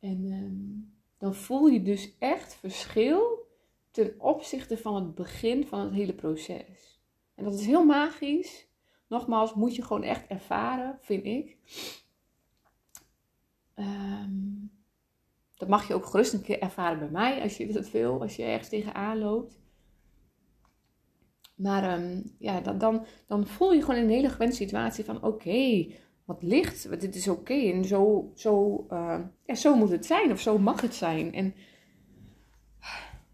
En 0.00 0.30
um, 0.32 0.94
dan 1.18 1.34
voel 1.34 1.66
je 1.66 1.82
dus 1.82 2.18
echt 2.18 2.54
verschil 2.54 3.48
ten 3.90 4.14
opzichte 4.18 4.78
van 4.78 4.94
het 4.94 5.14
begin 5.14 5.66
van 5.66 5.80
het 5.80 5.92
hele 5.92 6.14
proces. 6.14 7.00
En 7.34 7.44
dat 7.44 7.54
is 7.54 7.66
heel 7.66 7.84
magisch. 7.84 8.68
Nogmaals, 9.06 9.54
moet 9.54 9.76
je 9.76 9.82
gewoon 9.82 10.02
echt 10.02 10.26
ervaren, 10.26 10.98
vind 11.00 11.24
ik. 11.24 11.56
Um, 13.74 14.70
dat 15.56 15.68
mag 15.68 15.88
je 15.88 15.94
ook 15.94 16.06
gerust 16.06 16.32
een 16.32 16.42
keer 16.42 16.60
ervaren 16.60 16.98
bij 16.98 17.10
mij 17.10 17.42
als 17.42 17.56
je 17.56 17.72
dat 17.72 17.90
wil, 17.90 18.20
als 18.20 18.36
je 18.36 18.42
ergens 18.42 18.68
tegenaan 18.68 19.18
loopt. 19.18 19.60
Maar 21.54 21.98
um, 22.00 22.34
ja, 22.38 22.60
dan, 22.60 22.78
dan, 22.78 23.06
dan 23.26 23.46
voel 23.46 23.72
je 23.72 23.82
gewoon 23.82 24.00
een 24.00 24.08
hele 24.08 24.28
gewenste 24.28 24.62
situatie 24.62 25.04
van 25.04 25.22
oké, 25.22 25.86
wat 26.24 26.42
licht, 26.42 27.00
dit 27.00 27.14
is 27.14 27.28
oké 27.28 27.54
en 27.54 27.84
zo, 27.84 28.32
zo, 28.34 28.86
uh, 28.90 29.20
ja, 29.44 29.54
zo 29.54 29.76
moet 29.76 29.90
het 29.90 30.06
zijn 30.06 30.30
of 30.30 30.40
zo 30.40 30.58
mag 30.58 30.80
het 30.80 30.94
zijn. 30.94 31.32
En 31.32 31.54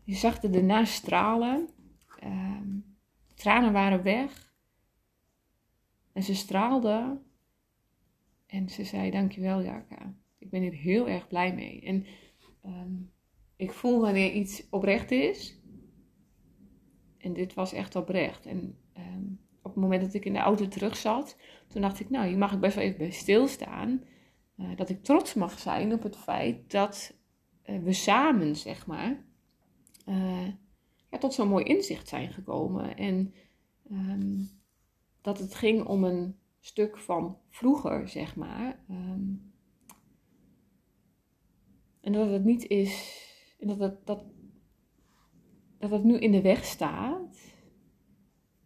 je 0.05 0.15
zag 0.15 0.43
er 0.43 0.53
daarna 0.53 0.85
stralen, 0.85 1.69
uh, 2.25 2.61
tranen 3.35 3.73
waren 3.73 4.03
weg 4.03 4.53
en 6.13 6.23
ze 6.23 6.35
straalde 6.35 7.21
En 8.47 8.69
ze 8.69 8.85
zei, 8.85 9.11
dankjewel 9.11 9.63
Jarka. 9.63 10.15
Ik 10.43 10.51
ben 10.51 10.63
hier 10.63 10.73
heel 10.73 11.09
erg 11.09 11.29
blij 11.29 11.55
mee. 11.55 11.81
En 11.81 12.07
ehm, 12.63 12.93
ik 13.57 13.73
voel 13.73 14.01
wanneer 14.01 14.33
iets 14.33 14.67
oprecht 14.71 15.11
is. 15.11 15.61
En 17.19 17.33
dit 17.33 17.55
was 17.55 17.73
echt 17.73 17.97
oprecht. 17.97 18.47
En 18.47 18.79
ehm, 18.93 19.25
op 19.63 19.73
het 19.73 19.83
moment 19.83 20.03
dat 20.03 20.15
ik 20.15 20.25
in 20.25 20.33
de 20.33 20.39
auto 20.39 20.69
terug 20.69 20.97
zat, 20.97 21.37
toen 21.69 21.83
dacht 21.83 22.01
ik, 22.01 22.11
nou, 22.11 22.27
hier 22.29 22.39
mag 22.39 22.53
ik 22.53 22.61
best 22.61 22.75
wel 22.75 22.85
even 22.85 22.99
bij 22.99 23.11
stilstaan. 23.11 24.05
Uh, 24.57 24.77
dat 24.77 24.89
ik 24.89 25.05
trots 25.05 25.35
mag 25.35 25.59
zijn 25.59 25.93
op 25.93 26.03
het 26.03 26.17
feit 26.17 26.71
dat 26.71 27.17
uh, 27.65 27.83
we 27.83 27.93
samen, 27.93 28.57
zeg 28.57 28.87
maar, 28.87 29.25
uh, 30.09 30.47
ja, 31.11 31.19
tot 31.19 31.35
zo'n 31.35 31.49
mooi 31.49 31.65
inzicht 31.65 32.09
zijn 32.09 32.33
gekomen. 32.33 32.97
En 32.97 33.35
um, 33.91 34.51
dat 35.21 35.39
het 35.39 35.55
ging 35.55 35.85
om 35.85 36.05
een 36.05 36.39
stuk 36.61 36.99
van 36.99 37.39
vroeger, 37.49 38.09
zeg 38.09 38.37
maar. 38.37 38.85
En 42.03 42.13
dat 42.13 42.31
het 42.31 42.45
niet 42.45 42.67
is, 42.67 43.23
en 43.59 43.69
dat 43.69 43.79
het, 43.79 44.07
dat, 44.07 44.25
dat 45.79 45.91
het 45.91 46.05
nu 46.05 46.19
in 46.19 46.33
de 46.33 46.41
weg 46.41 46.65
staat. 46.65 47.51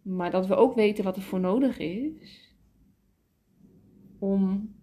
Maar 0.02 0.30
dat 0.30 0.46
we 0.46 0.54
ook 0.54 0.74
weten 0.74 1.04
wat 1.04 1.16
er 1.16 1.22
voor 1.22 1.40
nodig 1.40 1.78
is 1.78 2.54
om 4.18 4.74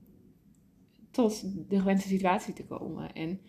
tot 1.11 1.43
de 1.69 1.79
gewenste 1.79 2.07
situatie 2.07 2.53
te 2.53 2.65
komen. 2.65 3.13
En 3.13 3.39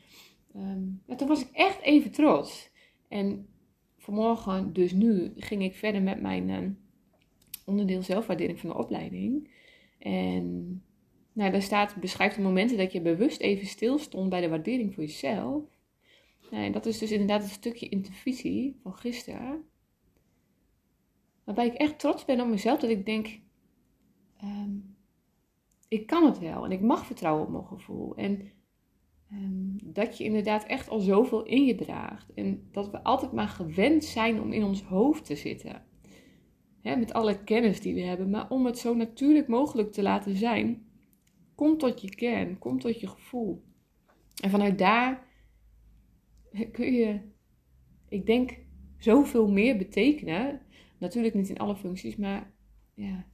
um, 0.57 1.03
ja, 1.07 1.15
toen 1.15 1.29
was 1.29 1.43
ik 1.43 1.51
echt 1.53 1.81
even 1.81 2.11
trots. 2.11 2.71
En 3.09 3.49
vanmorgen, 3.97 4.73
dus 4.73 4.93
nu, 4.93 5.33
ging 5.37 5.63
ik 5.63 5.75
verder 5.75 6.03
met 6.03 6.21
mijn 6.21 6.49
uh, 6.49 6.71
onderdeel 7.65 8.03
zelfwaardering 8.03 8.61
van 8.61 8.71
de 8.71 8.77
opleiding. 8.77 9.51
En 9.99 10.83
nou, 11.35 11.50
daar 11.50 11.62
staat, 11.62 11.97
beschrijft 11.97 12.37
de 12.37 12.43
momenten 12.43 12.76
dat 12.76 12.93
je 12.93 13.00
bewust 13.00 13.41
even 13.41 13.67
stilstond 13.67 14.29
bij 14.29 14.41
de 14.41 14.49
waardering 14.49 14.95
voor 14.95 15.03
jezelf. 15.03 15.62
Nou, 16.50 16.64
en 16.64 16.73
dat 16.73 16.87
is 16.87 16.99
dus 16.99 17.11
inderdaad 17.11 17.43
een 17.43 17.49
stukje 17.49 17.88
intuïtie 17.88 18.79
van 18.83 18.95
gisteren. 18.95 19.64
Waarbij 21.45 21.67
ik 21.67 21.75
echt 21.75 21.99
trots 21.99 22.25
ben 22.25 22.41
op 22.41 22.49
mezelf, 22.49 22.81
dat 22.81 22.91
ik 22.91 23.07
denk, 23.07 23.41
um, 24.43 24.97
ik 25.88 26.07
kan 26.07 26.25
het 26.25 26.38
wel 26.38 26.64
en 26.64 26.73
ik 26.73 26.81
mag 26.81 27.07
vertrouwen 27.07 27.45
op 27.45 27.50
mijn 27.50 27.67
gevoel. 27.67 28.17
En 28.17 28.50
um, 29.33 29.79
dat 29.83 30.19
je 30.19 30.25
inderdaad 30.25 30.64
echt 30.64 30.88
al 30.88 31.00
zoveel 31.00 31.43
in 31.45 31.64
je 31.64 31.75
draagt. 31.75 32.33
En 32.35 32.69
dat 32.73 32.91
we 32.91 33.03
altijd 33.03 33.33
maar 33.33 33.49
gewend 33.49 34.05
zijn 34.05 34.41
om 34.41 34.53
in 34.53 34.64
ons 34.64 34.83
hoofd 34.83 35.25
te 35.25 35.37
zitten. 35.37 35.85
met 36.83 37.12
alle 37.12 37.45
kennis 37.45 37.81
die 37.81 37.95
we 37.95 38.00
hebben. 38.00 38.31
Maar 38.31 38.50
om 38.50 38.67
het 38.67 38.79
zo 38.79 38.95
natuurlijk 38.95 39.49
mogelijk 39.49 39.93
te 39.93 40.03
laten 40.03 40.37
zijn, 40.37 40.87
kom 41.55 41.79
tot 41.79 42.01
je 42.01 42.15
kern, 42.15 42.59
kom 42.59 42.81
tot 42.81 43.01
je 43.01 43.09
gevoel. 43.09 43.65
En 44.43 44.51
vanuit 44.51 44.79
daar 44.79 45.27
kun 46.73 46.93
je, 46.93 47.21
ik 48.09 48.27
denk, 48.27 48.59
zoveel 48.99 49.51
meer 49.51 49.77
betekenen. 49.77 50.61
Natuurlijk 50.99 51.35
niet 51.35 51.49
in 51.49 51.59
alle 51.59 51.77
functies, 51.77 52.17
maar 52.17 52.53
ja. 52.95 53.27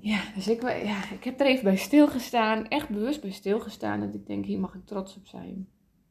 Ja, 0.00 0.32
dus 0.34 0.48
ik, 0.48 0.62
ja, 0.62 1.10
ik 1.10 1.24
heb 1.24 1.40
er 1.40 1.46
even 1.46 1.64
bij 1.64 1.76
stilgestaan, 1.76 2.68
echt 2.68 2.88
bewust 2.88 3.20
bij 3.20 3.30
stilgestaan. 3.30 4.02
En 4.02 4.14
ik 4.14 4.26
denk, 4.26 4.44
hier 4.44 4.60
mag 4.60 4.74
ik 4.74 4.86
trots 4.86 5.16
op 5.16 5.26
zijn. 5.26 5.68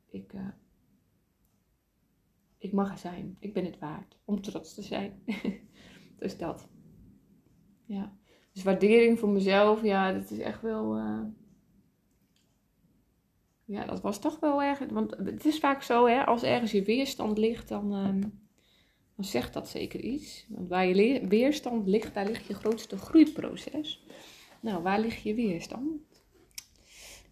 Ik, 0.10 0.34
uh, 0.34 0.48
ik 2.58 2.72
mag 2.72 2.92
er 2.92 2.98
zijn. 2.98 3.38
Ik 3.39 3.53
ben 3.53 3.65
het 3.65 3.80
waard 3.80 4.18
om 4.25 4.42
trots 4.42 4.74
te 4.74 4.82
zijn. 4.82 5.24
dus 6.20 6.38
dat. 6.38 6.70
Ja. 7.86 8.18
Dus 8.53 8.63
waardering 8.63 9.19
voor 9.19 9.29
mezelf, 9.29 9.83
ja, 9.83 10.12
dat 10.12 10.31
is 10.31 10.39
echt 10.39 10.62
wel. 10.62 10.98
Uh, 10.98 11.24
ja, 13.65 13.86
dat 13.86 14.01
was 14.01 14.19
toch 14.19 14.39
wel 14.39 14.63
erg. 14.63 14.79
Want 14.79 15.17
het 15.17 15.45
is 15.45 15.60
vaak 15.60 15.81
zo, 15.81 16.05
hè, 16.07 16.25
als 16.25 16.43
ergens 16.43 16.72
je 16.72 16.83
weerstand 16.83 17.38
ligt, 17.38 17.67
dan. 17.67 17.93
Um, 17.93 18.41
dan 19.15 19.25
zegt 19.25 19.53
dat 19.53 19.69
zeker 19.69 20.00
iets. 20.00 20.45
Want 20.50 20.69
waar 20.69 20.88
je 20.88 21.27
weerstand 21.27 21.88
ligt, 21.88 22.13
daar 22.13 22.25
ligt 22.25 22.45
je 22.45 22.53
grootste 22.53 22.98
groeiproces. 22.98 24.05
Nou, 24.60 24.83
waar 24.83 25.00
ligt 25.00 25.22
je 25.22 25.33
weerstand? 25.33 26.01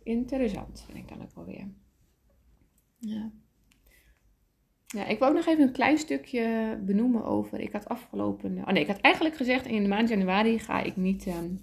Interessant, 0.03 0.83
vind 0.85 0.97
ik 0.97 1.07
dan 1.07 1.21
ook 1.21 1.35
wel 1.35 1.45
weer. 1.45 1.69
Ja. 2.97 3.31
Ja, 4.91 5.05
ik 5.05 5.19
wil 5.19 5.27
ook 5.27 5.33
nog 5.33 5.45
even 5.45 5.63
een 5.63 5.71
klein 5.71 5.97
stukje 5.97 6.77
benoemen 6.85 7.23
over. 7.23 7.59
Ik 7.59 7.71
had 7.71 7.87
afgelopen. 7.87 8.57
Oh 8.57 8.67
nee, 8.67 8.81
ik 8.81 8.87
had 8.87 9.01
eigenlijk 9.01 9.35
gezegd 9.35 9.65
in 9.65 9.83
de 9.83 9.89
maand 9.89 10.09
januari 10.09 10.59
ga 10.59 10.81
ik 10.81 10.95
niet 10.95 11.25
um, 11.25 11.61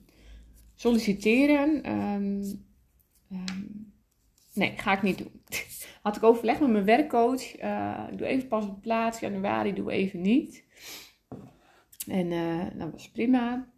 solliciteren. 0.75 1.91
Um, 1.93 2.43
nee, 4.55 4.73
ga 4.77 4.93
ik 4.93 5.03
niet 5.03 5.19
doen. 5.19 5.43
Had 6.03 6.17
ik 6.17 6.23
overleg 6.23 6.61
met 6.61 6.71
mijn 6.71 6.85
werkcoach. 6.85 7.63
Uh, 7.63 8.05
doe 8.17 8.27
even 8.27 8.49
pas 8.49 8.67
op 8.67 8.81
plaats. 8.81 9.21
Januari 9.21 9.73
doe 9.73 9.91
even 9.91 10.21
niet. 10.21 10.65
En 12.07 12.31
uh, 12.31 12.67
dat 12.75 12.93
was 12.93 13.11
prima. 13.11 13.69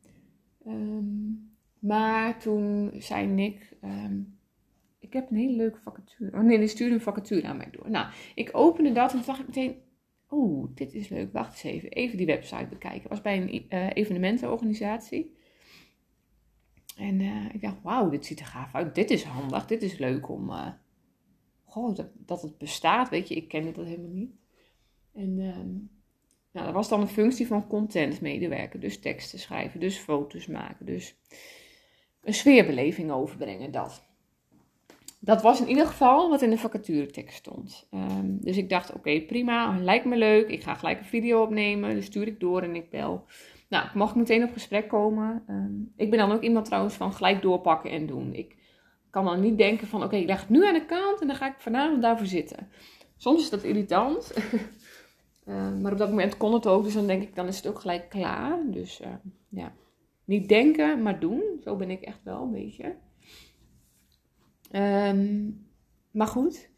Maar 1.78 2.38
toen 2.38 2.90
zei 2.98 3.26
Nick. 3.26 3.76
Ik 5.00 5.12
heb 5.12 5.30
een 5.30 5.36
hele 5.36 5.56
leuke 5.56 5.80
vacature. 5.80 6.36
Oh 6.36 6.42
nee, 6.42 6.58
die 6.58 6.68
stuurde 6.68 6.94
een 6.94 7.00
vacature 7.00 7.46
aan 7.46 7.56
mij 7.56 7.70
door. 7.70 7.90
Nou, 7.90 8.12
ik 8.34 8.50
opende 8.52 8.92
dat 8.92 9.12
en 9.12 9.22
toen 9.22 9.34
ik 9.34 9.46
meteen. 9.46 9.76
Oeh, 10.30 10.70
dit 10.74 10.94
is 10.94 11.08
leuk. 11.08 11.32
Wacht 11.32 11.52
eens 11.52 11.62
even. 11.62 11.90
Even 11.90 12.16
die 12.16 12.26
website 12.26 12.66
bekijken. 12.66 13.00
Het 13.00 13.08
was 13.08 13.20
bij 13.20 13.40
een 13.40 13.66
uh, 13.68 13.90
evenementenorganisatie. 13.92 15.36
En 16.96 17.20
uh, 17.20 17.54
ik 17.54 17.60
dacht, 17.60 17.82
wauw, 17.82 18.08
dit 18.08 18.26
ziet 18.26 18.40
er 18.40 18.46
gaaf 18.46 18.74
uit. 18.74 18.94
Dit 18.94 19.10
is 19.10 19.22
handig. 19.22 19.66
Dit 19.66 19.82
is 19.82 19.98
leuk 19.98 20.28
om, 20.28 20.50
uh, 20.50 20.68
goh, 21.64 21.94
dat, 21.94 22.08
dat 22.14 22.42
het 22.42 22.58
bestaat, 22.58 23.08
weet 23.08 23.28
je, 23.28 23.34
ik 23.34 23.48
kende 23.48 23.72
dat 23.72 23.86
helemaal 23.86 24.10
niet. 24.10 24.32
En 25.14 25.38
um, 25.38 25.90
nou, 26.52 26.66
dat 26.66 26.74
was 26.74 26.88
dan 26.88 27.00
een 27.00 27.08
functie 27.08 27.46
van 27.46 27.66
content 27.66 28.20
medewerker, 28.20 28.80
dus 28.80 29.00
teksten 29.00 29.38
schrijven, 29.38 29.80
dus 29.80 29.96
foto's 29.96 30.46
maken, 30.46 30.86
dus 30.86 31.16
een 32.22 32.34
sfeerbeleving 32.34 33.10
overbrengen, 33.10 33.70
dat. 33.70 34.08
Dat 35.22 35.42
was 35.42 35.60
in 35.60 35.68
ieder 35.68 35.86
geval 35.86 36.30
wat 36.30 36.42
in 36.42 36.50
de 36.50 36.58
vacaturetekst 36.58 37.36
stond. 37.36 37.88
Um, 37.94 38.38
dus 38.40 38.56
ik 38.56 38.68
dacht, 38.68 38.94
oké, 38.94 39.20
prima, 39.20 39.78
lijkt 39.78 40.04
me 40.04 40.16
leuk. 40.16 40.48
Ik 40.48 40.62
ga 40.62 40.74
gelijk 40.74 40.98
een 40.98 41.04
video 41.04 41.42
opnemen, 41.42 41.94
dus 41.94 42.04
stuur 42.04 42.26
ik 42.26 42.40
door 42.40 42.62
en 42.62 42.74
ik 42.74 42.90
bel. 42.90 43.24
Nou, 43.68 43.86
ik 43.86 43.94
mag 43.94 44.16
meteen 44.16 44.44
op 44.44 44.52
gesprek 44.52 44.88
komen. 44.88 45.42
Um, 45.48 45.92
ik 45.96 46.10
ben 46.10 46.18
dan 46.18 46.32
ook 46.32 46.42
iemand 46.42 46.64
trouwens 46.64 46.94
van 46.94 47.12
gelijk 47.12 47.42
doorpakken 47.42 47.90
en 47.90 48.06
doen. 48.06 48.34
Ik 48.34 48.56
kan 49.10 49.24
dan 49.24 49.40
niet 49.40 49.58
denken 49.58 49.86
van 49.86 50.04
oké, 50.04 50.16
ik 50.16 50.26
leg 50.26 50.40
het 50.40 50.48
nu 50.48 50.66
aan 50.66 50.74
de 50.74 50.86
kant 50.86 51.20
en 51.20 51.26
dan 51.26 51.36
ga 51.36 51.46
ik 51.46 51.58
vanavond 51.58 52.02
daarvoor 52.02 52.26
zitten. 52.26 52.68
Soms 53.16 53.40
is 53.40 53.50
dat 53.50 53.62
irritant. 53.62 54.34
uh, 55.46 55.78
maar 55.80 55.92
op 55.92 55.98
dat 55.98 56.10
moment 56.10 56.36
kon 56.36 56.52
het 56.54 56.66
ook, 56.66 56.84
dus 56.84 56.94
dan 56.94 57.06
denk 57.06 57.22
ik, 57.22 57.34
dan 57.34 57.46
is 57.46 57.56
het 57.56 57.66
ook 57.66 57.80
gelijk 57.80 58.08
klaar. 58.08 58.58
Dus 58.66 59.02
ja, 59.48 59.72
niet 60.24 60.48
denken, 60.48 61.02
maar 61.02 61.20
doen. 61.20 61.42
Zo 61.64 61.76
ben 61.76 61.90
ik 61.90 62.00
echt 62.00 62.22
wel 62.22 62.42
een 62.42 62.50
beetje. 62.50 62.94
Um, 64.70 65.68
maar 66.10 66.26
goed, 66.26 66.70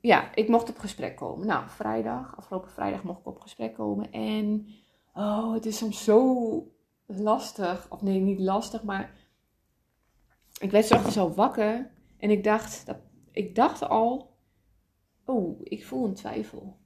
ja, 0.00 0.34
ik 0.34 0.48
mocht 0.48 0.68
op 0.68 0.78
gesprek 0.78 1.16
komen. 1.16 1.46
Nou, 1.46 1.68
vrijdag, 1.68 2.36
afgelopen 2.36 2.70
vrijdag 2.70 3.02
mocht 3.02 3.20
ik 3.20 3.26
op 3.26 3.40
gesprek 3.40 3.74
komen. 3.74 4.12
En, 4.12 4.68
oh, 5.14 5.52
het 5.52 5.66
is 5.66 5.76
soms 5.76 6.04
zo 6.04 6.72
lastig. 7.06 7.90
Of 7.90 8.02
nee, 8.02 8.20
niet 8.20 8.40
lastig, 8.40 8.82
maar 8.82 9.14
ik 10.60 10.70
werd 10.70 10.90
ochtends 10.90 11.18
al 11.18 11.34
wakker 11.34 11.90
en 12.16 12.30
ik 12.30 12.44
dacht, 12.44 12.86
dat, 12.86 12.96
ik 13.30 13.54
dacht 13.54 13.88
al, 13.88 14.36
oh, 15.24 15.60
ik 15.62 15.84
voel 15.84 16.04
een 16.04 16.14
twijfel. 16.14 16.78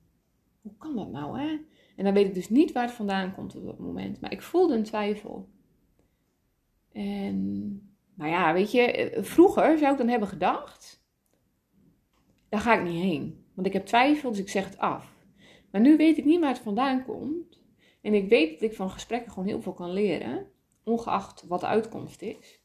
Hoe 0.62 0.76
kan 0.78 0.96
dat 0.96 1.10
nou, 1.10 1.40
hè? 1.40 1.48
En 1.96 2.04
dan 2.04 2.14
weet 2.14 2.26
ik 2.26 2.34
dus 2.34 2.48
niet 2.48 2.72
waar 2.72 2.84
het 2.84 2.92
vandaan 2.92 3.34
komt 3.34 3.56
op 3.56 3.64
dat 3.64 3.78
moment. 3.78 4.20
Maar 4.20 4.32
ik 4.32 4.42
voelde 4.42 4.74
een 4.74 4.84
twijfel. 4.84 5.48
En, 6.92 7.87
nou 8.18 8.30
ja, 8.30 8.52
weet 8.52 8.72
je, 8.72 9.18
vroeger 9.20 9.78
zou 9.78 9.92
ik 9.92 9.98
dan 9.98 10.08
hebben 10.08 10.28
gedacht, 10.28 11.06
daar 12.48 12.60
ga 12.60 12.74
ik 12.74 12.82
niet 12.82 13.02
heen. 13.02 13.46
Want 13.54 13.66
ik 13.66 13.72
heb 13.72 13.86
twijfel, 13.86 14.30
dus 14.30 14.38
ik 14.38 14.48
zeg 14.48 14.64
het 14.64 14.78
af. 14.78 15.16
Maar 15.70 15.80
nu 15.80 15.96
weet 15.96 16.18
ik 16.18 16.24
niet 16.24 16.40
waar 16.40 16.48
het 16.48 16.58
vandaan 16.58 17.04
komt. 17.04 17.62
En 18.02 18.14
ik 18.14 18.28
weet 18.28 18.60
dat 18.60 18.70
ik 18.70 18.76
van 18.76 18.90
gesprekken 18.90 19.32
gewoon 19.32 19.48
heel 19.48 19.62
veel 19.62 19.72
kan 19.72 19.92
leren, 19.92 20.46
ongeacht 20.84 21.44
wat 21.46 21.60
de 21.60 21.66
uitkomst 21.66 22.22
is. 22.22 22.60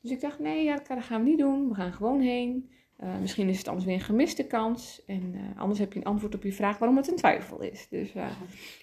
Dus 0.00 0.10
ik 0.10 0.20
dacht, 0.20 0.38
nee, 0.38 0.64
ja, 0.64 0.82
dat 0.88 1.02
gaan 1.04 1.22
we 1.22 1.28
niet 1.28 1.38
doen. 1.38 1.68
We 1.68 1.74
gaan 1.74 1.92
gewoon 1.92 2.20
heen. 2.20 2.70
Uh, 3.00 3.18
misschien 3.18 3.48
is 3.48 3.58
het 3.58 3.68
anders 3.68 3.86
weer 3.86 3.94
een 3.94 4.00
gemiste 4.00 4.46
kans. 4.46 5.04
En 5.06 5.34
uh, 5.34 5.60
anders 5.60 5.78
heb 5.78 5.92
je 5.92 5.98
een 5.98 6.04
antwoord 6.04 6.34
op 6.34 6.42
je 6.42 6.52
vraag 6.52 6.78
waarom 6.78 6.96
het 6.96 7.08
een 7.08 7.16
twijfel 7.16 7.62
is. 7.62 7.88
Dus 7.88 8.14
uh, 8.14 8.26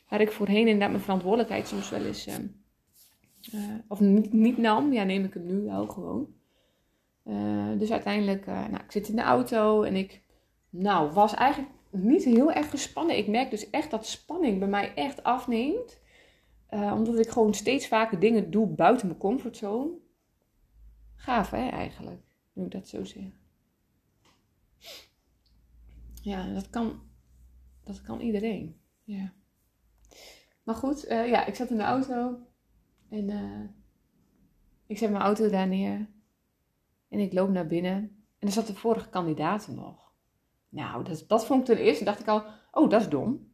waar 0.10 0.22
ik 0.22 0.32
voorheen 0.32 0.68
inderdaad 0.68 0.90
mijn 0.90 1.02
verantwoordelijkheid 1.02 1.68
soms 1.68 1.90
wel 1.90 2.06
eens... 2.06 2.28
of 3.88 4.00
niet, 4.00 4.34
niet, 4.34 4.58
nam, 4.58 4.94
ja, 4.94 5.04
neem 5.04 5.24
ik 5.24 5.34
hem 5.34 5.46
nu 5.46 5.62
wel 5.62 5.88
gewoon. 5.88 6.34
dus 7.78 7.92
uiteindelijk, 7.92 8.46
nou, 8.46 8.76
ik 8.76 8.92
zit 8.92 9.08
in 9.08 9.16
de 9.16 9.22
auto 9.22 9.84
en 9.84 9.96
ik... 9.96 10.22
Nou, 10.70 11.12
was 11.12 11.34
eigenlijk 11.34 11.74
niet 11.90 12.24
heel 12.24 12.52
erg 12.52 12.70
gespannen. 12.70 13.18
Ik 13.18 13.28
merk 13.28 13.50
dus 13.50 13.70
echt 13.70 13.92
dat 13.92 14.06
spanning 14.06 14.60
bij 14.60 14.68
mij 14.68 14.94
echt 14.94 15.24
afneemt. 15.24 16.00
omdat 16.70 17.20
ik 17.20 17.30
gewoon 17.30 17.54
steeds 17.54 17.88
vaker 17.88 18.20
dingen 18.20 18.52
doe 18.52 18.68
buiten 18.68 19.08
mijn 19.08 19.20
comfortzone 19.20 20.02
Gaaf 21.24 21.52
hè, 21.52 21.70
eigenlijk, 21.70 22.22
nu 22.54 22.64
ik 22.64 22.72
dat 22.72 22.88
zo 22.88 23.04
zeg. 23.04 23.24
Ja, 26.22 26.54
dat 26.54 26.70
kan, 26.70 27.02
dat 27.84 28.02
kan 28.02 28.20
iedereen. 28.20 28.80
Ja. 29.04 29.34
Maar 30.64 30.76
goed, 30.76 31.06
ja, 31.10 31.46
ik 31.46 31.56
zat 31.56 31.70
in 31.70 31.78
de 31.78 31.84
auto 31.84 32.40
en 33.14 33.30
uh, 33.30 33.70
ik 34.88 34.98
zet 34.98 35.12
mijn 35.12 35.24
auto 35.24 35.50
daar 35.50 35.68
neer 35.68 36.08
en 37.10 37.20
ik 37.20 37.34
loop 37.34 37.50
naar 37.50 37.68
binnen 37.68 37.94
en 38.40 38.48
er 38.48 38.54
zat 38.54 38.68
de 38.68 38.76
vorige 38.76 39.10
kandidaat 39.10 39.68
nog. 39.68 40.12
Nou, 40.70 41.04
dat, 41.04 41.24
dat 41.28 41.46
vond 41.46 41.60
ik 41.60 41.76
ten 41.76 41.86
eerste, 41.86 42.04
dacht 42.04 42.20
ik 42.20 42.28
al, 42.28 42.44
oh, 42.72 42.90
dat 42.90 43.02
is 43.02 43.10
dom. 43.10 43.52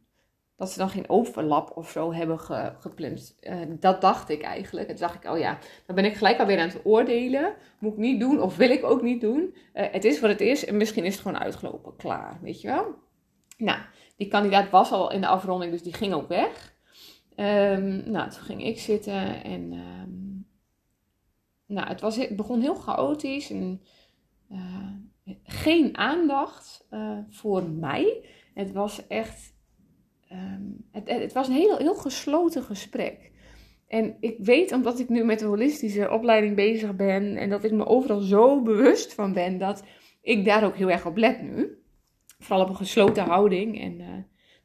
Dat 0.56 0.70
ze 0.70 0.78
dan 0.78 0.88
geen 0.88 1.08
overlap 1.08 1.76
of 1.76 1.90
zo 1.90 2.12
hebben 2.12 2.40
ge, 2.40 2.72
gepland. 2.78 3.38
Uh, 3.40 3.60
dat 3.68 4.00
dacht 4.00 4.28
ik 4.28 4.42
eigenlijk. 4.42 4.88
En 4.88 4.96
dacht 4.96 5.24
ik, 5.24 5.30
oh 5.30 5.38
ja, 5.38 5.58
dan 5.86 5.96
ben 5.96 6.04
ik 6.04 6.16
gelijk 6.16 6.38
alweer 6.38 6.58
aan 6.58 6.68
het 6.68 6.84
oordelen. 6.84 7.54
Moet 7.78 7.92
ik 7.92 7.98
niet 7.98 8.20
doen 8.20 8.40
of 8.40 8.56
wil 8.56 8.70
ik 8.70 8.84
ook 8.84 9.02
niet 9.02 9.20
doen. 9.20 9.54
het 9.72 10.04
is 10.04 10.20
wat 10.20 10.30
het 10.30 10.40
is 10.40 10.64
en 10.64 10.76
misschien 10.76 11.04
is 11.04 11.12
het 11.12 11.22
gewoon 11.22 11.38
uitgelopen. 11.38 11.96
Klaar, 11.96 12.38
weet 12.42 12.60
je 12.60 12.68
wel. 12.68 12.94
Nou, 13.56 13.78
die 14.16 14.28
kandidaat 14.28 14.70
was 14.70 14.92
al 14.92 15.12
in 15.12 15.20
de 15.20 15.26
afronding, 15.26 15.72
dus 15.72 15.82
die 15.82 15.94
ging 15.94 16.12
ook 16.12 16.28
weg. 16.28 16.74
Um, 17.40 18.10
nou, 18.10 18.30
toen 18.30 18.42
ging 18.42 18.64
ik 18.64 18.78
zitten 18.78 19.44
en 19.44 19.72
um, 19.72 20.46
nou, 21.66 21.88
het, 21.88 22.00
was, 22.00 22.16
het 22.16 22.36
begon 22.36 22.60
heel 22.60 22.74
chaotisch 22.74 23.50
en 23.50 23.80
uh, 24.52 24.90
geen 25.42 25.96
aandacht 25.96 26.86
uh, 26.90 27.18
voor 27.28 27.70
mij. 27.70 28.24
Het 28.54 28.72
was 28.72 29.06
echt, 29.06 29.54
um, 30.32 30.88
het, 30.92 31.08
het, 31.08 31.32
was 31.32 31.48
een 31.48 31.54
heel, 31.54 31.76
heel 31.76 31.94
gesloten 31.94 32.62
gesprek. 32.62 33.30
En 33.86 34.16
ik 34.20 34.36
weet, 34.38 34.72
omdat 34.72 34.98
ik 34.98 35.08
nu 35.08 35.24
met 35.24 35.38
de 35.38 35.44
holistische 35.44 36.10
opleiding 36.10 36.56
bezig 36.56 36.96
ben 36.96 37.36
en 37.36 37.50
dat 37.50 37.64
ik 37.64 37.72
me 37.72 37.86
overal 37.86 38.20
zo 38.20 38.62
bewust 38.62 39.14
van 39.14 39.32
ben, 39.32 39.58
dat 39.58 39.84
ik 40.22 40.44
daar 40.44 40.64
ook 40.64 40.76
heel 40.76 40.90
erg 40.90 41.06
op 41.06 41.16
let 41.16 41.42
nu. 41.42 41.82
Vooral 42.38 42.64
op 42.64 42.70
een 42.70 42.76
gesloten 42.76 43.24
houding 43.24 43.80
en 43.80 44.00
uh, 44.00 44.08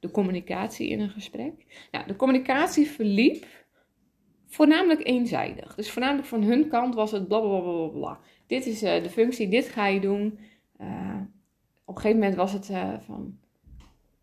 de 0.05 0.11
communicatie 0.11 0.89
in 0.89 0.99
een 0.99 1.09
gesprek. 1.09 1.87
Nou, 1.91 2.07
de 2.07 2.15
communicatie 2.15 2.87
verliep 2.87 3.45
voornamelijk 4.47 5.07
eenzijdig. 5.07 5.75
Dus 5.75 5.91
voornamelijk 5.91 6.27
van 6.27 6.43
hun 6.43 6.67
kant 6.67 6.95
was 6.95 7.11
het 7.11 7.27
blablabla. 7.27 7.87
Bla, 7.87 8.19
Dit 8.47 8.65
is 8.65 8.83
uh, 8.83 9.03
de 9.03 9.09
functie, 9.09 9.47
dit 9.47 9.67
ga 9.67 9.87
je 9.87 9.99
doen. 9.99 10.39
Uh, 10.81 11.21
op 11.85 11.95
een 11.95 12.01
gegeven 12.01 12.19
moment 12.19 12.35
was 12.35 12.53
het 12.53 12.69
uh, 12.69 12.99
van. 12.99 13.37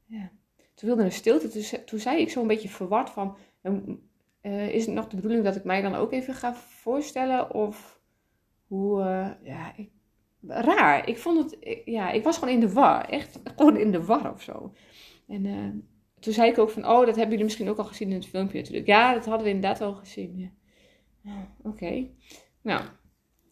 Ja. 0.06 0.30
Toen 0.74 0.88
wilde 0.88 1.02
een 1.04 1.12
stilte. 1.12 1.48
Toen, 1.48 1.84
toen 1.84 1.98
zei 1.98 2.20
ik 2.20 2.30
zo 2.30 2.40
een 2.40 2.46
beetje 2.46 2.68
verward 2.68 3.10
van. 3.10 3.36
is 4.42 4.86
het 4.86 4.94
nog 4.94 5.08
de 5.08 5.16
bedoeling 5.16 5.44
dat 5.44 5.56
ik 5.56 5.64
mij 5.64 5.82
dan 5.82 5.94
ook 5.94 6.12
even 6.12 6.34
ga 6.34 6.54
voorstellen? 6.54 7.54
Of 7.54 8.00
hoe. 8.66 9.00
ja, 9.42 9.72
ik, 9.76 9.90
raar. 10.46 11.08
Ik 11.08 11.18
vond 11.18 11.38
het. 11.38 11.80
Ja, 11.84 12.10
ik 12.10 12.24
was 12.24 12.38
gewoon 12.38 12.54
in 12.54 12.60
de 12.60 12.72
war. 12.72 13.08
Echt 13.08 13.38
gewoon 13.56 13.76
in 13.76 13.90
de 13.90 14.04
war 14.04 14.32
of 14.32 14.42
zo. 14.42 14.72
En 15.32 15.44
uh, 15.44 15.68
toen 16.20 16.32
zei 16.32 16.50
ik 16.50 16.58
ook 16.58 16.70
van, 16.70 16.86
oh, 16.86 16.98
dat 16.98 17.06
hebben 17.06 17.28
jullie 17.28 17.44
misschien 17.44 17.68
ook 17.68 17.78
al 17.78 17.84
gezien 17.84 18.08
in 18.08 18.14
het 18.14 18.26
filmpje 18.26 18.58
natuurlijk. 18.58 18.86
Ja, 18.86 19.14
dat 19.14 19.24
hadden 19.24 19.44
we 19.44 19.52
inderdaad 19.52 19.80
al 19.80 19.94
gezien. 19.94 20.52
Ja. 21.22 21.54
Oké. 21.62 22.06
Nou, 22.62 22.84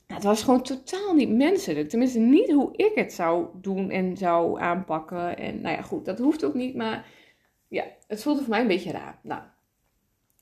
het 0.06 0.22
was 0.22 0.42
gewoon 0.42 0.62
totaal 0.62 1.14
niet 1.14 1.30
menselijk. 1.30 1.88
Tenminste, 1.88 2.18
niet 2.18 2.50
hoe 2.50 2.76
ik 2.76 2.92
het 2.94 3.12
zou 3.12 3.48
doen 3.54 3.90
en 3.90 4.16
zou 4.16 4.60
aanpakken. 4.60 5.36
En 5.36 5.60
nou 5.60 5.76
ja, 5.76 5.82
goed, 5.82 6.04
dat 6.04 6.18
hoeft 6.18 6.44
ook 6.44 6.54
niet. 6.54 6.74
Maar 6.74 7.06
ja, 7.68 7.84
het 8.06 8.22
voelde 8.22 8.40
voor 8.40 8.50
mij 8.50 8.60
een 8.60 8.66
beetje 8.66 8.92
raar. 8.92 9.20
Nou, 9.22 9.42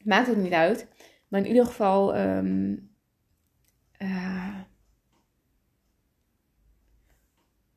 maakt 0.04 0.26
het 0.26 0.36
niet 0.36 0.52
uit. 0.52 0.88
Maar 1.28 1.40
in 1.40 1.46
ieder 1.46 1.66
geval... 1.66 2.18
Um, 2.18 2.90
uh, 3.98 4.58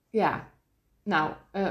ja, 0.10 0.52
nou... 1.04 1.34
Uh, 1.54 1.69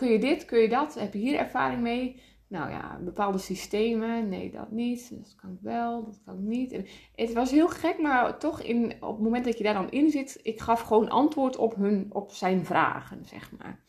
kun 0.00 0.10
je 0.10 0.18
dit, 0.18 0.44
kun 0.44 0.58
je 0.58 0.68
dat? 0.68 0.94
Heb 0.94 1.12
je 1.12 1.18
hier 1.18 1.38
ervaring 1.38 1.80
mee? 1.80 2.22
Nou 2.46 2.70
ja, 2.70 2.98
bepaalde 3.04 3.38
systemen, 3.38 4.28
nee, 4.28 4.50
dat 4.50 4.70
niet. 4.70 5.10
Dat 5.10 5.34
kan 5.34 5.58
wel, 5.62 6.04
dat 6.04 6.20
kan 6.24 6.48
niet. 6.48 6.76
het 7.14 7.32
was 7.32 7.50
heel 7.50 7.68
gek, 7.68 7.98
maar 7.98 8.38
toch 8.38 8.62
in, 8.62 8.92
op 9.00 9.14
het 9.14 9.22
moment 9.24 9.44
dat 9.44 9.58
je 9.58 9.64
daar 9.64 9.74
dan 9.74 9.90
in 9.90 10.10
zit, 10.10 10.40
ik 10.42 10.60
gaf 10.60 10.80
gewoon 10.80 11.08
antwoord 11.08 11.56
op, 11.56 11.74
hun, 11.74 12.06
op 12.08 12.32
zijn 12.32 12.64
vragen, 12.64 13.24
zeg 13.24 13.52
maar. 13.58 13.84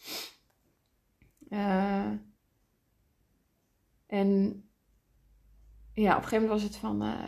Uh, 1.49 2.11
en 4.07 4.63
ja, 5.93 6.11
op 6.11 6.23
een 6.23 6.27
gegeven 6.27 6.41
moment 6.41 6.49
was 6.49 6.63
het 6.63 6.75
van. 6.75 7.03
Uh, 7.03 7.23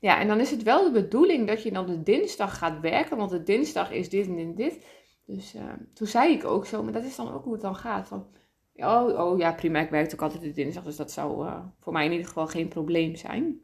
ja, 0.00 0.20
en 0.20 0.28
dan 0.28 0.40
is 0.40 0.50
het 0.50 0.62
wel 0.62 0.84
de 0.84 1.00
bedoeling 1.02 1.46
dat 1.46 1.62
je 1.62 1.72
dan 1.72 1.86
de 1.86 2.02
dinsdag 2.02 2.58
gaat 2.58 2.80
werken, 2.80 3.16
want 3.16 3.30
de 3.30 3.42
dinsdag 3.42 3.90
is 3.90 4.08
dit 4.08 4.26
en 4.26 4.54
dit. 4.54 4.84
Dus 5.34 5.54
uh, 5.54 5.62
toen 5.92 6.06
zei 6.06 6.32
ik 6.32 6.44
ook 6.44 6.66
zo, 6.66 6.82
maar 6.82 6.92
dat 6.92 7.04
is 7.04 7.16
dan 7.16 7.32
ook 7.32 7.44
hoe 7.44 7.52
het 7.52 7.62
dan 7.62 7.76
gaat. 7.76 8.08
Van, 8.08 8.26
oh, 8.74 9.18
oh 9.18 9.38
ja, 9.38 9.52
prima, 9.52 9.80
ik 9.80 9.90
werk 9.90 10.12
ook 10.12 10.22
altijd 10.22 10.42
de 10.42 10.52
dinsdag, 10.52 10.84
dus 10.84 10.96
dat 10.96 11.10
zou 11.10 11.46
uh, 11.46 11.64
voor 11.78 11.92
mij 11.92 12.04
in 12.04 12.10
ieder 12.10 12.26
geval 12.26 12.46
geen 12.46 12.68
probleem 12.68 13.16
zijn. 13.16 13.60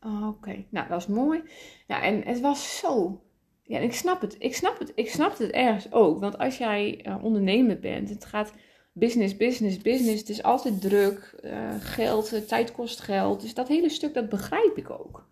Oké, 0.00 0.26
okay. 0.26 0.66
nou 0.70 0.88
dat 0.88 1.00
is 1.00 1.06
mooi. 1.06 1.42
Ja, 1.86 2.02
en 2.02 2.22
het 2.22 2.40
was 2.40 2.78
zo. 2.78 3.22
Ja, 3.62 3.78
ik 3.78 3.92
snap 3.92 4.20
het. 4.20 4.36
Ik 4.38 4.54
snap 4.54 4.78
het. 4.78 4.92
Ik 4.94 5.10
snap 5.10 5.38
het 5.38 5.50
ergens 5.50 5.92
ook. 5.92 6.20
Want 6.20 6.38
als 6.38 6.58
jij 6.58 7.06
uh, 7.06 7.24
ondernemer 7.24 7.78
bent, 7.78 8.08
het 8.08 8.24
gaat 8.24 8.52
business, 8.92 9.36
business, 9.36 9.78
business. 9.78 10.20
Het 10.20 10.28
is 10.28 10.42
altijd 10.42 10.80
druk. 10.80 11.40
Uh, 11.44 11.74
geld, 11.78 12.48
tijd 12.48 12.72
kost 12.72 13.00
geld. 13.00 13.40
Dus 13.40 13.54
dat 13.54 13.68
hele 13.68 13.88
stuk, 13.88 14.14
dat 14.14 14.28
begrijp 14.28 14.76
ik 14.76 14.90
ook. 14.90 15.28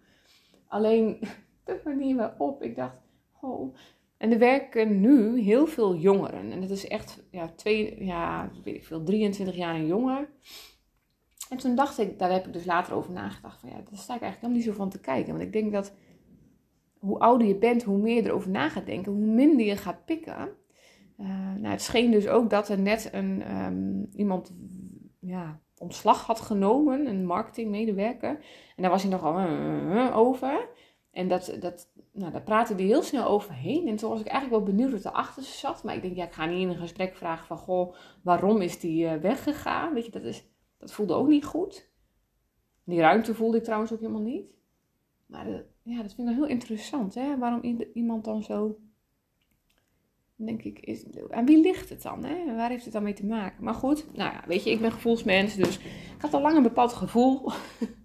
Alleen 0.68 1.20
de 1.64 1.80
manier 1.84 2.16
waarop 2.16 2.62
ik 2.62 2.76
dacht, 2.76 2.96
oh, 3.40 3.74
en 4.18 4.32
er 4.32 4.38
werken 4.38 5.00
nu 5.00 5.40
heel 5.40 5.66
veel 5.66 5.96
jongeren. 5.96 6.52
En 6.52 6.60
dat 6.60 6.70
is 6.70 6.88
echt 6.88 7.24
ja, 7.30 7.48
twee, 7.48 8.04
ja, 8.04 8.50
weet 8.64 8.74
ik 8.74 8.84
veel, 8.84 9.02
23 9.02 9.56
jaar 9.56 9.74
en 9.74 9.86
jonger. 9.86 10.28
En 11.48 11.56
toen 11.56 11.74
dacht 11.74 11.98
ik, 11.98 12.18
daar 12.18 12.32
heb 12.32 12.46
ik 12.46 12.52
dus 12.52 12.64
later 12.64 12.94
over 12.94 13.12
nagedacht. 13.12 13.60
Van 13.60 13.68
ja, 13.68 13.74
daar 13.74 13.84
sta 13.98 14.14
ik 14.14 14.20
eigenlijk 14.20 14.40
helemaal 14.40 14.56
niet 14.56 14.66
zo 14.66 14.72
van 14.72 14.90
te 14.90 15.00
kijken. 15.00 15.32
Want 15.32 15.44
ik 15.44 15.52
denk 15.52 15.72
dat 15.72 15.94
hoe 16.98 17.18
ouder 17.18 17.46
je 17.46 17.56
bent, 17.56 17.82
hoe 17.82 17.98
meer 17.98 18.14
je 18.14 18.28
erover 18.28 18.50
na 18.50 18.68
gaat 18.68 18.86
denken, 18.86 19.12
hoe 19.12 19.24
minder 19.24 19.66
je 19.66 19.76
gaat 19.76 20.04
pikken. 20.04 20.48
Uh, 21.20 21.28
nou, 21.54 21.66
het 21.66 21.82
scheen 21.82 22.10
dus 22.10 22.28
ook 22.28 22.50
dat 22.50 22.68
er 22.68 22.78
net 22.78 23.08
een, 23.12 23.56
um, 23.56 24.08
iemand 24.12 24.54
ja, 25.20 25.60
ontslag 25.78 26.26
had 26.26 26.40
genomen, 26.40 27.06
een 27.06 27.26
marketingmedewerker. 27.26 28.28
En 28.76 28.82
daar 28.82 28.90
was 28.90 29.02
hij 29.02 29.10
nogal 29.10 29.40
uh, 29.40 30.16
over. 30.16 30.68
En 31.16 31.28
dat, 31.28 31.56
dat, 31.60 31.92
nou, 32.12 32.32
daar 32.32 32.42
praatte 32.42 32.74
hij 32.74 32.84
heel 32.84 33.02
snel 33.02 33.26
overheen. 33.26 33.88
En 33.88 33.96
toen 33.96 34.10
was 34.10 34.20
ik 34.20 34.26
eigenlijk 34.26 34.64
wel 34.64 34.74
benieuwd 34.74 34.92
wat 34.92 35.12
erachter 35.12 35.42
zat. 35.42 35.84
Maar 35.84 35.94
ik 35.94 36.02
denk, 36.02 36.16
ja, 36.16 36.24
ik 36.24 36.32
ga 36.32 36.46
niet 36.46 36.60
in 36.60 36.68
een 36.68 36.76
gesprek 36.76 37.14
vragen 37.14 37.46
van, 37.46 37.58
goh, 37.58 37.94
waarom 38.22 38.60
is 38.60 38.80
die 38.80 39.04
uh, 39.04 39.14
weggegaan? 39.14 39.94
Weet 39.94 40.04
je, 40.04 40.10
dat, 40.10 40.22
is, 40.22 40.44
dat 40.78 40.92
voelde 40.92 41.14
ook 41.14 41.28
niet 41.28 41.44
goed. 41.44 41.90
Die 42.84 43.00
ruimte 43.00 43.34
voelde 43.34 43.56
ik 43.56 43.64
trouwens 43.64 43.92
ook 43.92 44.00
helemaal 44.00 44.22
niet. 44.22 44.46
Maar 45.26 45.48
uh, 45.48 45.58
ja, 45.82 46.02
dat 46.02 46.14
vind 46.14 46.28
ik 46.28 46.34
wel 46.34 46.34
heel 46.34 46.54
interessant, 46.54 47.14
hè? 47.14 47.38
Waarom 47.38 47.84
iemand 47.94 48.24
dan 48.24 48.42
zo... 48.42 48.78
denk 50.34 50.62
ik, 50.62 50.80
is, 50.80 51.04
aan 51.30 51.46
wie 51.46 51.60
ligt 51.60 51.88
het 51.88 52.02
dan? 52.02 52.24
Hè? 52.24 52.54
Waar 52.54 52.70
heeft 52.70 52.84
het 52.84 52.92
dan 52.92 53.02
mee 53.02 53.12
te 53.12 53.26
maken? 53.26 53.64
Maar 53.64 53.74
goed, 53.74 54.16
nou 54.16 54.32
ja, 54.32 54.44
weet 54.46 54.64
je, 54.64 54.70
ik 54.70 54.80
ben 54.80 54.92
gevoelsmens, 54.92 55.54
dus 55.54 55.78
ik 55.78 56.20
had 56.20 56.34
al 56.34 56.40
lang 56.40 56.56
een 56.56 56.62
bepaald 56.62 56.92
gevoel. 56.92 57.50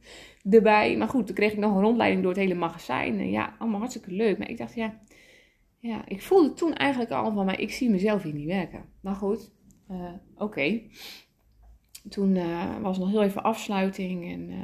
erbij. 0.50 0.98
Maar 0.98 1.08
goed, 1.08 1.26
toen 1.26 1.36
kreeg 1.36 1.52
ik 1.52 1.58
nog 1.58 1.76
een 1.76 1.82
rondleiding 1.82 2.22
door 2.22 2.32
het 2.32 2.42
hele 2.42 2.54
magazijn. 2.54 3.20
En 3.20 3.30
ja, 3.30 3.56
allemaal 3.60 3.80
hartstikke 3.80 4.12
leuk. 4.12 4.38
Maar 4.38 4.50
ik 4.50 4.58
dacht, 4.58 4.76
ja, 4.76 5.00
ja 5.80 6.02
ik 6.08 6.22
voelde 6.22 6.54
toen 6.54 6.74
eigenlijk 6.74 7.12
al 7.12 7.34
van, 7.34 7.46
maar 7.46 7.60
ik 7.60 7.72
zie 7.72 7.90
mezelf 7.90 8.24
hier 8.24 8.34
niet 8.34 8.48
werken. 8.48 8.86
Maar 9.02 9.16
goed, 9.16 9.52
uh, 9.92 10.14
oké. 10.38 10.82
Toen 12.10 12.36
uh, 12.36 12.78
was 12.82 12.98
nog 12.98 13.10
heel 13.10 13.24
even 13.24 13.44
afsluiting 13.44 14.32
en 14.32 14.50
uh, 14.50 14.58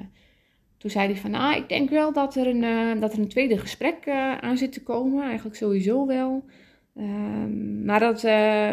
toen 0.77 0.89
zei 0.89 1.05
hij 1.11 1.15
van, 1.21 1.33
ah, 1.33 1.55
ik 1.55 1.69
denk 1.69 1.89
wel 1.89 2.13
dat 2.13 2.35
er 2.35 2.47
een, 2.47 2.99
dat 2.99 3.13
er 3.13 3.19
een 3.19 3.27
tweede 3.27 3.57
gesprek 3.57 4.09
aan 4.39 4.57
zit 4.57 4.71
te 4.71 4.83
komen. 4.83 5.23
Eigenlijk 5.23 5.55
sowieso 5.55 6.05
wel. 6.05 6.45
Um, 6.95 7.85
maar 7.85 7.99
dat, 7.99 8.21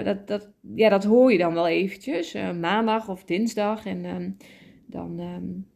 dat, 0.04 0.26
dat, 0.26 0.50
ja, 0.74 0.88
dat 0.88 1.04
hoor 1.04 1.32
je 1.32 1.38
dan 1.38 1.54
wel 1.54 1.66
eventjes, 1.66 2.32
maandag 2.60 3.08
of 3.08 3.24
dinsdag. 3.24 3.86
En 3.86 4.04
um, 4.04 4.36
dan, 4.86 5.20
um, 5.20 5.66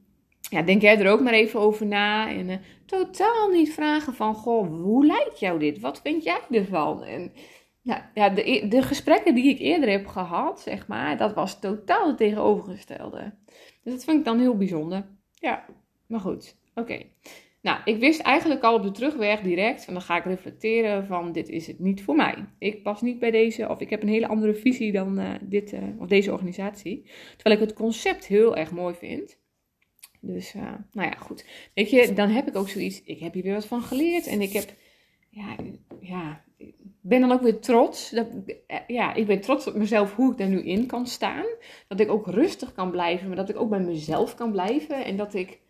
ja, 0.51 0.63
denk 0.63 0.83
jij 0.83 0.99
er 0.99 1.11
ook 1.11 1.21
maar 1.21 1.33
even 1.33 1.61
over 1.61 1.87
na. 1.87 2.31
En 2.31 2.49
uh, 2.49 2.57
totaal 2.87 3.49
niet 3.49 3.73
vragen 3.73 4.15
van, 4.15 4.35
goh, 4.35 4.83
hoe 4.83 5.07
lijkt 5.07 5.41
jou 5.41 5.59
dit? 5.59 5.79
Wat 5.79 6.01
vind 6.01 6.25
jij 6.25 6.41
ervan? 6.51 7.05
En 7.05 7.33
ja, 8.15 8.29
de, 8.29 8.51
e-, 8.51 8.69
de 8.69 8.83
gesprekken 8.83 9.35
die 9.35 9.49
ik 9.49 9.59
eerder 9.59 9.91
heb 9.91 10.07
gehad, 10.07 10.61
zeg 10.61 10.87
maar, 10.87 11.17
dat 11.17 11.35
was 11.35 11.61
totaal 11.61 12.07
het 12.07 12.17
tegenovergestelde. 12.17 13.35
Dus 13.83 13.93
dat 13.93 14.05
vind 14.05 14.19
ik 14.19 14.25
dan 14.25 14.39
heel 14.39 14.57
bijzonder. 14.57 15.07
Ja, 15.35 15.65
maar 16.07 16.21
goed, 16.21 16.57
oké. 16.75 17.03
Nou, 17.63 17.81
ik 17.85 17.99
wist 17.99 18.21
eigenlijk 18.21 18.63
al 18.63 18.75
op 18.75 18.83
de 18.83 18.91
terugweg 18.91 19.41
direct, 19.41 19.87
en 19.87 19.93
dan 19.93 20.03
ga 20.03 20.17
ik 20.17 20.25
reflecteren 20.25 21.07
van, 21.07 21.33
dit 21.33 21.49
is 21.49 21.67
het 21.67 21.79
niet 21.79 22.03
voor 22.03 22.15
mij. 22.15 22.35
Ik 22.59 22.83
pas 22.83 23.01
niet 23.01 23.19
bij 23.19 23.31
deze, 23.31 23.69
of 23.69 23.81
ik 23.81 23.91
heb 23.91 24.03
een 24.03 24.09
hele 24.09 24.29
andere 24.29 24.55
visie 24.55 24.93
dan 24.93 25.21
uh, 25.21 25.31
dit, 25.41 25.73
uh, 25.73 25.81
of 25.99 26.07
deze 26.07 26.33
organisatie. 26.33 27.11
Terwijl 27.37 27.61
ik 27.61 27.67
het 27.69 27.77
concept 27.77 28.27
heel 28.27 28.57
erg 28.57 28.71
mooi 28.71 28.95
vind. 28.95 29.39
Dus, 30.21 30.55
uh, 30.55 30.63
nou 30.93 31.09
ja, 31.09 31.17
goed. 31.19 31.45
Weet 31.75 31.91
je, 31.91 32.13
dan 32.13 32.29
heb 32.29 32.49
ik 32.49 32.57
ook 32.57 32.69
zoiets, 32.69 33.03
ik 33.03 33.19
heb 33.19 33.33
hier 33.33 33.43
weer 33.43 33.55
wat 33.55 33.67
van 33.67 33.83
geleerd. 33.83 34.27
En 34.27 34.41
ik 34.41 34.53
heb, 34.53 34.71
ja, 35.29 35.57
ja, 36.01 36.45
ben 37.01 37.21
dan 37.21 37.33
ook 37.33 37.43
weer 37.43 37.61
trots. 37.61 38.11
Dat, 38.11 38.27
eh, 38.67 38.79
ja, 38.87 39.15
ik 39.15 39.27
ben 39.27 39.41
trots 39.41 39.67
op 39.67 39.75
mezelf 39.75 40.15
hoe 40.15 40.33
ik 40.33 40.39
daar 40.39 40.49
nu 40.49 40.63
in 40.63 40.87
kan 40.87 41.07
staan. 41.07 41.47
Dat 41.89 42.01
ik 42.01 42.11
ook 42.11 42.27
rustig 42.27 42.73
kan 42.73 42.91
blijven, 42.91 43.27
maar 43.27 43.37
dat 43.37 43.49
ik 43.49 43.57
ook 43.57 43.71
bij 43.71 43.81
mezelf 43.81 44.35
kan 44.35 44.51
blijven. 44.51 45.05
En 45.05 45.17
dat 45.17 45.35
ik 45.35 45.61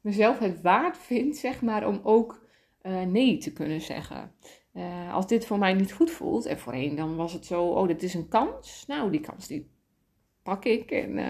mezelf 0.00 0.38
het 0.38 0.60
waard 0.60 0.98
vind, 0.98 1.36
zeg 1.36 1.62
maar, 1.62 1.86
om 1.86 2.00
ook 2.02 2.44
uh, 2.82 3.02
nee 3.02 3.38
te 3.38 3.52
kunnen 3.52 3.80
zeggen. 3.80 4.32
Als 5.12 5.26
dit 5.26 5.46
voor 5.46 5.58
mij 5.58 5.74
niet 5.74 5.92
goed 5.92 6.10
voelt, 6.10 6.46
en 6.46 6.58
voorheen 6.58 6.96
dan 6.96 7.16
was 7.16 7.32
het 7.32 7.46
zo, 7.46 7.62
oh, 7.62 7.86
dit 7.86 8.02
is 8.02 8.14
een 8.14 8.28
kans. 8.28 8.84
Nou, 8.86 9.10
die 9.10 9.20
kans 9.20 9.46
die 9.46 9.70
pak 10.46 10.64
ik. 10.64 10.90
En, 10.90 11.18
uh, 11.18 11.28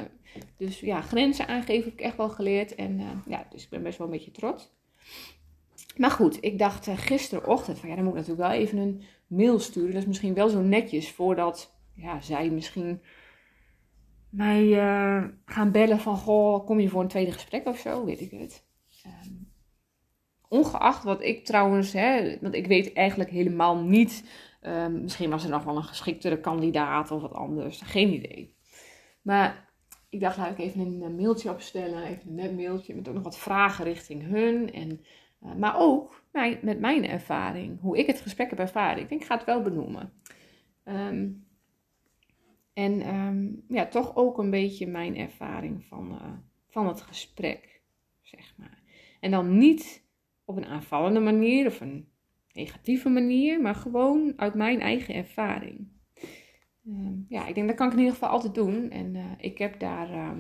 dus 0.57 0.81
ja, 0.81 1.01
grenzen 1.01 1.49
aangeven 1.49 1.85
heb 1.85 1.93
ik 1.93 2.01
echt 2.01 2.17
wel 2.17 2.29
geleerd. 2.29 2.75
En 2.75 3.23
ja, 3.27 3.47
dus 3.51 3.63
ik 3.63 3.71
ben 3.71 3.83
best 3.83 3.99
wel 3.99 4.07
een 4.07 4.13
beetje 4.13 4.31
trots. 4.31 4.75
Maar 5.97 6.11
goed, 6.11 6.39
ik 6.41 6.59
dacht 6.59 6.89
gisterochtend 6.95 7.79
van 7.79 7.89
ja, 7.89 7.95
dan 7.95 8.05
moet 8.05 8.13
ik 8.13 8.19
natuurlijk 8.19 8.49
wel 8.49 8.59
even 8.59 8.79
een 8.79 9.03
mail 9.27 9.59
sturen. 9.59 9.93
Dat 9.93 10.01
is 10.01 10.09
misschien 10.09 10.35
wel 10.35 10.49
zo 10.49 10.61
netjes 10.61 11.11
voordat 11.11 11.79
ja, 11.95 12.21
zij 12.21 12.51
misschien 12.51 13.01
mij 14.31 14.69
gaan 15.45 15.73
bellen 15.73 15.99
van 15.99 16.17
goh, 16.17 16.67
kom 16.67 16.81
je 16.81 16.89
voor 16.89 17.03
een 17.03 17.09
tweede 17.09 17.33
gesprek 17.33 17.67
of 17.67 17.79
zo, 17.79 18.05
weet 18.05 18.21
ik 18.21 18.31
het. 18.31 18.65
Um, 19.07 19.49
Ongeacht 20.49 21.05
wat 21.05 21.23
ik 21.23 21.45
trouwens, 21.45 21.93
hè, 21.93 22.39
want 22.41 22.55
ik 22.55 22.67
weet 22.67 22.93
eigenlijk 22.93 23.31
helemaal 23.31 23.77
niet. 23.85 24.25
Um, 24.63 25.03
misschien 25.03 25.31
was 25.31 25.45
er 25.45 25.51
nog 25.51 25.65
wel 25.65 25.77
een 25.77 25.85
geschiktere 25.85 26.41
kandidaat 26.41 27.11
of 27.11 27.21
wat 27.21 27.33
anders. 27.33 27.81
Geen 27.81 28.13
idee. 28.13 28.56
Maar 29.27 29.69
ik 30.09 30.21
dacht, 30.21 30.37
laat 30.37 30.51
ik 30.51 30.59
even 30.59 30.81
een 30.81 31.17
mailtje 31.17 31.51
opstellen. 31.51 32.03
Even 32.03 32.29
een 32.29 32.35
net 32.35 32.57
mailtje 32.57 32.95
met 32.95 33.09
ook 33.09 33.15
nog 33.15 33.23
wat 33.23 33.39
vragen 33.39 33.85
richting 33.85 34.23
hun. 34.23 34.73
En, 34.73 35.01
uh, 35.43 35.55
maar 35.55 35.79
ook 35.79 36.23
met 36.63 36.81
mijn 36.81 37.05
ervaring. 37.09 37.81
Hoe 37.81 37.99
ik 37.99 38.07
het 38.07 38.21
gesprek 38.21 38.51
heb 38.51 38.59
ervaren. 38.59 39.03
Ik 39.03 39.09
denk, 39.09 39.21
ik 39.21 39.27
ga 39.27 39.37
het 39.37 39.45
wel 39.45 39.63
benoemen. 39.63 40.13
Um, 40.85 41.47
en 42.73 43.15
um, 43.15 43.65
ja, 43.69 43.87
toch 43.87 44.17
ook 44.17 44.39
een 44.39 44.51
beetje 44.51 44.87
mijn 44.87 45.17
ervaring 45.17 45.85
van, 45.85 46.13
uh, 46.13 46.33
van 46.69 46.87
het 46.87 47.01
gesprek, 47.01 47.81
zeg 48.23 48.55
maar. 48.57 48.83
En 49.21 49.31
dan 49.31 49.59
niet 49.59 50.05
op 50.45 50.57
een 50.57 50.67
aanvallende 50.67 51.21
manier 51.21 51.67
of 51.67 51.81
een 51.81 52.09
negatieve 52.53 53.09
manier, 53.09 53.61
maar 53.61 53.75
gewoon 53.75 54.33
uit 54.37 54.55
mijn 54.55 54.81
eigen 54.81 55.15
ervaring. 55.15 55.95
Uh, 56.89 57.09
ja, 57.29 57.47
ik 57.47 57.55
denk 57.55 57.67
dat 57.67 57.77
kan 57.77 57.87
ik 57.87 57.93
in 57.93 57.99
ieder 57.99 58.15
geval 58.15 58.29
altijd 58.29 58.55
doen. 58.55 58.91
En 58.91 59.15
uh, 59.15 59.25
ik 59.39 59.59
heb 59.59 59.81
daar, 59.81 60.11
uh, 60.11 60.31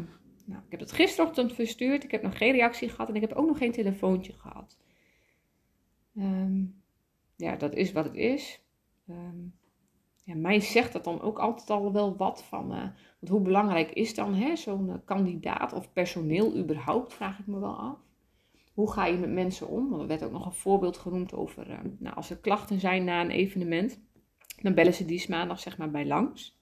nou, 0.44 0.62
ik 0.64 0.70
heb 0.70 0.80
het 0.80 0.92
gisterochtend 0.92 1.52
verstuurd. 1.52 2.04
Ik 2.04 2.10
heb 2.10 2.22
nog 2.22 2.38
geen 2.38 2.52
reactie 2.52 2.88
gehad 2.88 3.08
en 3.08 3.14
ik 3.14 3.20
heb 3.20 3.32
ook 3.32 3.46
nog 3.46 3.58
geen 3.58 3.72
telefoontje 3.72 4.32
gehad. 4.32 4.78
Um, 6.16 6.82
ja, 7.36 7.56
dat 7.56 7.74
is 7.74 7.92
wat 7.92 8.04
het 8.04 8.14
is. 8.14 8.60
Ja, 10.24 10.34
mij 10.34 10.60
zegt 10.60 10.92
dat 10.92 11.04
dan 11.04 11.20
ook 11.20 11.38
altijd 11.38 11.70
al 11.70 11.92
wel 11.92 12.16
wat 12.16 12.44
van, 12.44 12.72
uh, 12.72 12.78
want 13.20 13.28
hoe 13.28 13.40
belangrijk 13.40 13.90
is 13.90 14.14
dan 14.14 14.56
zo'n 14.56 15.04
kandidaat 15.04 15.72
of 15.72 15.92
personeel 15.92 16.56
überhaupt, 16.56 17.12
vraag 17.12 17.38
ik 17.38 17.46
me 17.46 17.58
wel 17.58 17.76
af. 17.76 17.98
Hoe 18.74 18.92
ga 18.92 19.06
je 19.06 19.18
met 19.18 19.32
mensen 19.32 19.68
om? 19.68 19.88
Want 19.88 20.02
er 20.02 20.08
werd 20.08 20.22
ook 20.22 20.32
nog 20.32 20.46
een 20.46 20.52
voorbeeld 20.52 20.96
genoemd 20.96 21.34
over, 21.34 21.80
nou, 21.98 22.16
als 22.16 22.30
er 22.30 22.36
klachten 22.36 22.80
zijn 22.80 23.04
na 23.04 23.20
een 23.20 23.30
evenement, 23.30 24.00
dan 24.66 24.74
bellen 24.74 24.94
ze 24.94 25.04
die 25.04 25.26
maandag 25.28 25.60
zeg 25.60 25.78
maar 25.78 25.90
bij 25.90 26.06
langs. 26.06 26.58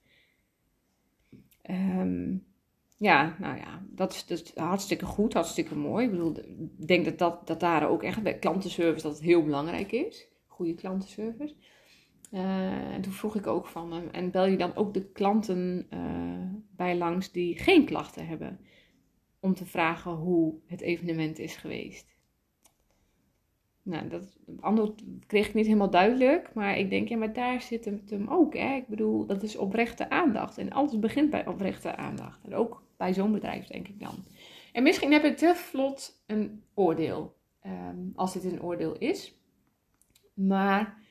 Um, 1.70 2.44
ja, 2.96 3.36
nou 3.38 3.56
ja, 3.56 3.82
dat 3.90 4.12
is, 4.12 4.26
dat 4.26 4.52
hartstikke 4.54 5.04
goed, 5.04 5.32
hartstikke 5.32 5.74
mooi. 5.74 6.04
Ik 6.04 6.10
bedoel, 6.10 6.38
ik 6.38 6.86
denk 6.86 7.04
dat, 7.04 7.18
dat, 7.18 7.46
dat 7.46 7.60
daar 7.60 7.88
ook 7.88 8.02
echt 8.02 8.22
bij 8.22 8.38
klantenservice 8.38 9.06
dat 9.06 9.14
het 9.14 9.24
heel 9.24 9.44
belangrijk 9.44 9.92
is. 9.92 10.26
Goede 10.46 10.74
klantenservice. 10.74 11.54
Uh, 12.32 12.94
en 12.94 13.00
toen 13.00 13.12
vroeg 13.12 13.36
ik 13.36 13.46
ook 13.46 13.66
van, 13.66 13.92
uh, 13.92 14.02
en 14.12 14.30
bel 14.30 14.46
je 14.46 14.56
dan 14.56 14.76
ook 14.76 14.94
de 14.94 15.04
klanten 15.04 15.86
uh, 15.90 16.60
bij 16.76 16.96
langs 16.96 17.32
die 17.32 17.58
geen 17.58 17.84
klachten 17.84 18.26
hebben? 18.26 18.60
om 19.44 19.54
te 19.54 19.66
vragen 19.66 20.12
hoe 20.12 20.54
het 20.66 20.80
evenement 20.80 21.38
is 21.38 21.56
geweest. 21.56 22.13
Nou, 23.84 24.08
dat 24.08 24.36
antwoord 24.60 25.02
kreeg 25.26 25.48
ik 25.48 25.54
niet 25.54 25.66
helemaal 25.66 25.90
duidelijk, 25.90 26.50
maar 26.54 26.78
ik 26.78 26.90
denk, 26.90 27.08
ja, 27.08 27.16
maar 27.16 27.32
daar 27.32 27.60
zit 27.60 27.84
het 27.84 28.10
hem 28.10 28.28
ook. 28.28 28.54
Hè? 28.54 28.74
Ik 28.74 28.86
bedoel, 28.86 29.26
dat 29.26 29.42
is 29.42 29.56
oprechte 29.56 30.10
aandacht. 30.10 30.58
En 30.58 30.72
alles 30.72 30.98
begint 30.98 31.30
bij 31.30 31.46
oprechte 31.46 31.96
aandacht. 31.96 32.44
En 32.44 32.54
ook 32.54 32.82
bij 32.96 33.14
zo'n 33.14 33.32
bedrijf, 33.32 33.66
denk 33.66 33.88
ik 33.88 34.00
dan. 34.00 34.14
En 34.72 34.82
misschien 34.82 35.12
heb 35.12 35.24
ik 35.24 35.36
te 35.36 35.52
vlot 35.54 36.22
een 36.26 36.62
oordeel, 36.74 37.34
um, 37.66 38.12
als 38.14 38.32
dit 38.32 38.44
een 38.44 38.62
oordeel 38.62 38.98
is. 38.98 39.38
Maar 40.34 41.02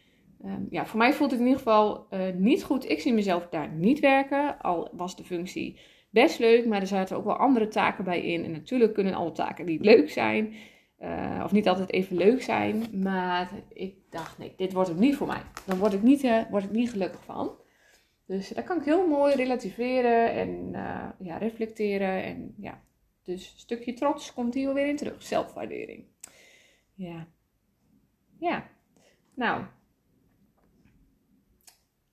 um, 0.46 0.68
ja, 0.70 0.86
voor 0.86 0.98
mij 0.98 1.14
voelt 1.14 1.32
het 1.32 1.40
in 1.40 1.46
ieder 1.46 1.62
geval 1.62 2.08
uh, 2.12 2.20
niet 2.36 2.64
goed. 2.64 2.90
Ik 2.90 3.02
zie 3.02 3.14
mezelf 3.14 3.48
daar 3.50 3.70
niet 3.70 4.00
werken, 4.00 4.62
al 4.62 4.90
was 4.94 5.16
de 5.16 5.24
functie 5.24 5.80
best 6.10 6.40
leuk, 6.40 6.66
maar 6.66 6.82
er 6.82 6.88
zaten 6.88 7.18
ook 7.18 7.26
wel 7.26 7.36
andere 7.36 7.68
taken 7.68 8.04
bij 8.04 8.22
in. 8.22 8.44
En 8.44 8.52
natuurlijk 8.52 8.94
kunnen 8.94 9.14
alle 9.14 9.32
taken 9.32 9.66
niet 9.66 9.86
leuk 9.86 10.10
zijn, 10.10 10.54
uh, 11.04 11.42
of 11.44 11.52
niet 11.52 11.68
altijd 11.68 11.92
even 11.92 12.16
leuk 12.16 12.42
zijn. 12.42 13.02
Maar 13.02 13.52
ik 13.74 13.96
dacht, 14.10 14.38
nee, 14.38 14.54
dit 14.58 14.74
wordt 14.74 14.90
het 14.90 15.00
niet 15.00 15.16
voor 15.16 15.28
mij. 15.28 15.42
Dan 15.66 15.78
word 15.78 15.94
ik 15.94 16.02
niet, 16.02 16.24
uh, 16.24 16.50
word 16.50 16.64
ik 16.64 16.72
niet 16.72 16.90
gelukkig 16.90 17.24
van. 17.24 17.52
Dus 18.26 18.50
daar 18.50 18.64
kan 18.64 18.78
ik 18.78 18.86
heel 18.86 19.08
mooi 19.08 19.36
relativeren 19.36 20.32
en 20.32 20.50
uh, 20.74 21.10
ja, 21.20 21.38
reflecteren. 21.38 22.24
En 22.24 22.56
ja, 22.58 22.82
dus 23.24 23.52
een 23.52 23.60
stukje 23.60 23.94
trots 23.94 24.34
komt 24.34 24.54
hier 24.54 24.74
weer 24.74 24.88
in 24.88 24.98
terug. 24.98 25.24
Zelfwaardering. 25.24 26.06
Ja. 26.94 27.28
Ja. 28.40 28.70
Nou. 29.34 29.64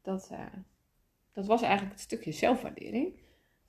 Dat, 0.03 0.31
dat 1.33 1.47
was 1.47 1.63
eigenlijk 1.63 1.93
het 1.93 2.03
stukje 2.03 2.33
zelfwaardering. 2.33 3.20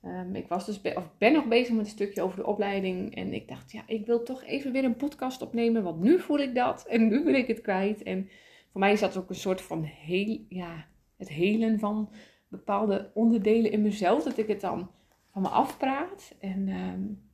Um, 0.04 0.34
ik 0.34 0.48
was 0.48 0.66
dus 0.66 0.80
of 0.94 1.10
ben 1.18 1.32
nog 1.32 1.48
bezig 1.48 1.74
met 1.74 1.84
een 1.84 1.90
stukje 1.90 2.22
over 2.22 2.36
de 2.36 2.46
opleiding. 2.46 3.14
En 3.14 3.32
ik 3.32 3.48
dacht, 3.48 3.72
ja, 3.72 3.82
ik 3.86 4.06
wil 4.06 4.22
toch 4.22 4.44
even 4.44 4.72
weer 4.72 4.84
een 4.84 4.96
podcast 4.96 5.42
opnemen. 5.42 5.82
Want 5.82 6.00
nu 6.00 6.20
voel 6.20 6.38
ik 6.38 6.54
dat. 6.54 6.86
En 6.86 7.08
nu 7.08 7.24
ben 7.24 7.34
ik 7.34 7.46
het 7.46 7.60
kwijt. 7.60 8.02
En 8.02 8.28
voor 8.70 8.80
mij 8.80 8.92
is 8.92 9.00
dat 9.00 9.16
ook 9.16 9.28
een 9.28 9.34
soort 9.34 9.62
van 9.62 9.82
heel, 9.82 10.38
ja, 10.48 10.86
het 11.16 11.28
helen 11.28 11.78
van 11.78 12.10
bepaalde 12.48 13.10
onderdelen 13.14 13.72
in 13.72 13.82
mezelf. 13.82 14.22
Dat 14.22 14.38
ik 14.38 14.48
het 14.48 14.60
dan 14.60 14.90
van 15.32 15.42
me 15.42 15.48
afpraat. 15.48 16.34
En 16.40 16.68
um, 16.68 17.30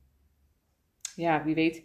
ja, 1.15 1.43
wie 1.43 1.55
weet, 1.55 1.83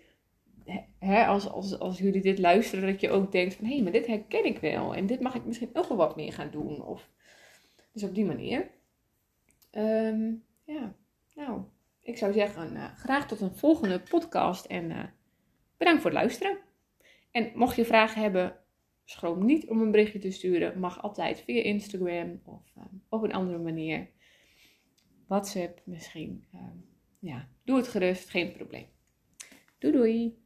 hè, 0.98 1.26
als, 1.26 1.48
als, 1.48 1.78
als 1.78 1.98
jullie 1.98 2.22
dit 2.22 2.38
luisteren, 2.38 2.90
dat 2.90 3.00
je 3.00 3.10
ook 3.10 3.32
denkt 3.32 3.54
van 3.54 3.64
hé, 3.64 3.74
hey, 3.74 3.82
maar 3.82 3.92
dit 3.92 4.06
herken 4.06 4.44
ik 4.44 4.58
wel. 4.58 4.94
En 4.94 5.06
dit 5.06 5.20
mag 5.20 5.34
ik 5.34 5.44
misschien 5.44 5.70
ook 5.72 5.88
wel 5.88 5.96
wat 5.96 6.16
meer 6.16 6.32
gaan 6.32 6.50
doen. 6.50 6.82
Of, 6.82 7.10
dus 7.92 8.02
op 8.02 8.14
die 8.14 8.24
manier. 8.24 8.70
Um, 9.72 10.44
ja, 10.64 10.94
nou, 11.34 11.62
ik 12.00 12.16
zou 12.16 12.32
zeggen, 12.32 12.72
uh, 12.72 12.96
graag 12.96 13.26
tot 13.26 13.40
een 13.40 13.56
volgende 13.56 14.00
podcast 14.00 14.64
en 14.64 14.90
uh, 14.90 15.04
bedankt 15.76 16.02
voor 16.02 16.10
het 16.10 16.20
luisteren. 16.20 16.58
En 17.30 17.52
mocht 17.54 17.76
je 17.76 17.84
vragen 17.84 18.22
hebben, 18.22 18.56
schroom 19.04 19.44
niet 19.44 19.68
om 19.68 19.80
een 19.80 19.90
berichtje 19.90 20.18
te 20.18 20.30
sturen. 20.30 20.80
Mag 20.80 21.02
altijd 21.02 21.40
via 21.40 21.62
Instagram 21.62 22.40
of 22.44 22.72
uh, 22.78 22.84
op 23.08 23.22
een 23.22 23.32
andere 23.32 23.58
manier. 23.58 24.10
WhatsApp 25.26 25.80
misschien. 25.84 26.44
ja, 27.18 27.48
doe 27.64 27.76
het 27.76 27.88
gerust, 27.88 28.28
geen 28.28 28.52
probleem. 28.52 28.86
Doei 29.78 29.92
doei! 29.92 30.42